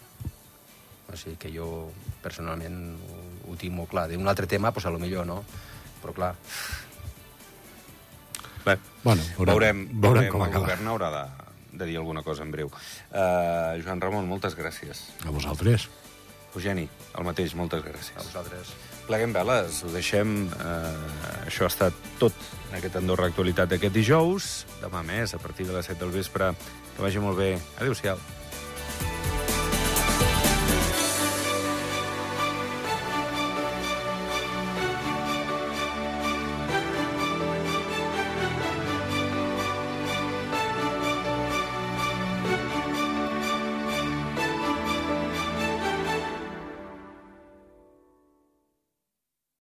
O 1.12 1.16
sigui 1.20 1.36
que 1.38 1.50
jo 1.52 1.90
personalment 2.22 2.96
ho, 2.96 3.20
ho 3.50 3.56
tinc 3.60 3.74
molt 3.76 3.90
clar. 3.92 4.08
D'un 4.10 4.28
altre 4.28 4.48
tema, 4.50 4.72
doncs 4.72 4.86
a 4.88 4.92
lo 4.94 4.98
millor 5.02 5.26
no, 5.28 5.42
però 6.02 6.14
clar, 6.16 6.32
Bé, 8.64 8.78
Bueno, 9.02 9.22
veurem, 9.36 9.52
veurem, 9.52 10.00
veurem, 10.00 10.30
com 10.32 10.40
el 10.40 10.48
acaba. 10.48 10.64
govern 10.64 10.88
haurà 10.88 11.10
de, 11.12 11.24
de 11.76 11.88
dir 11.90 11.98
alguna 12.00 12.22
cosa 12.24 12.42
en 12.46 12.50
breu. 12.54 12.70
Uh, 13.12 13.76
Joan 13.84 14.00
Ramon, 14.00 14.24
moltes 14.24 14.56
gràcies. 14.56 15.04
A 15.26 15.34
vosaltres. 15.34 15.90
Eugeni, 16.54 16.86
el 17.18 17.26
mateix, 17.26 17.54
moltes 17.58 17.82
a 17.84 17.88
gràcies. 17.90 18.16
vosaltres... 18.22 18.72
Pleguem 19.04 19.34
veles, 19.36 19.82
ho 19.84 19.90
deixem. 19.92 20.46
Eh, 20.48 21.48
això 21.50 21.66
ha 21.66 21.68
estat 21.68 21.96
tot 22.16 22.32
en 22.70 22.78
aquest 22.78 22.94
Andorra 22.96 23.26
Actualitat 23.28 23.68
d'aquest 23.68 23.92
dijous. 23.92 24.46
Demà 24.80 25.02
més, 25.04 25.34
a 25.36 25.40
partir 25.42 25.66
de 25.68 25.74
les 25.76 25.90
7 25.90 26.00
del 26.00 26.14
vespre. 26.14 26.54
Que 26.94 27.04
vagi 27.04 27.20
molt 27.20 27.36
bé. 27.36 27.50
Adéu-siau. 27.76 28.16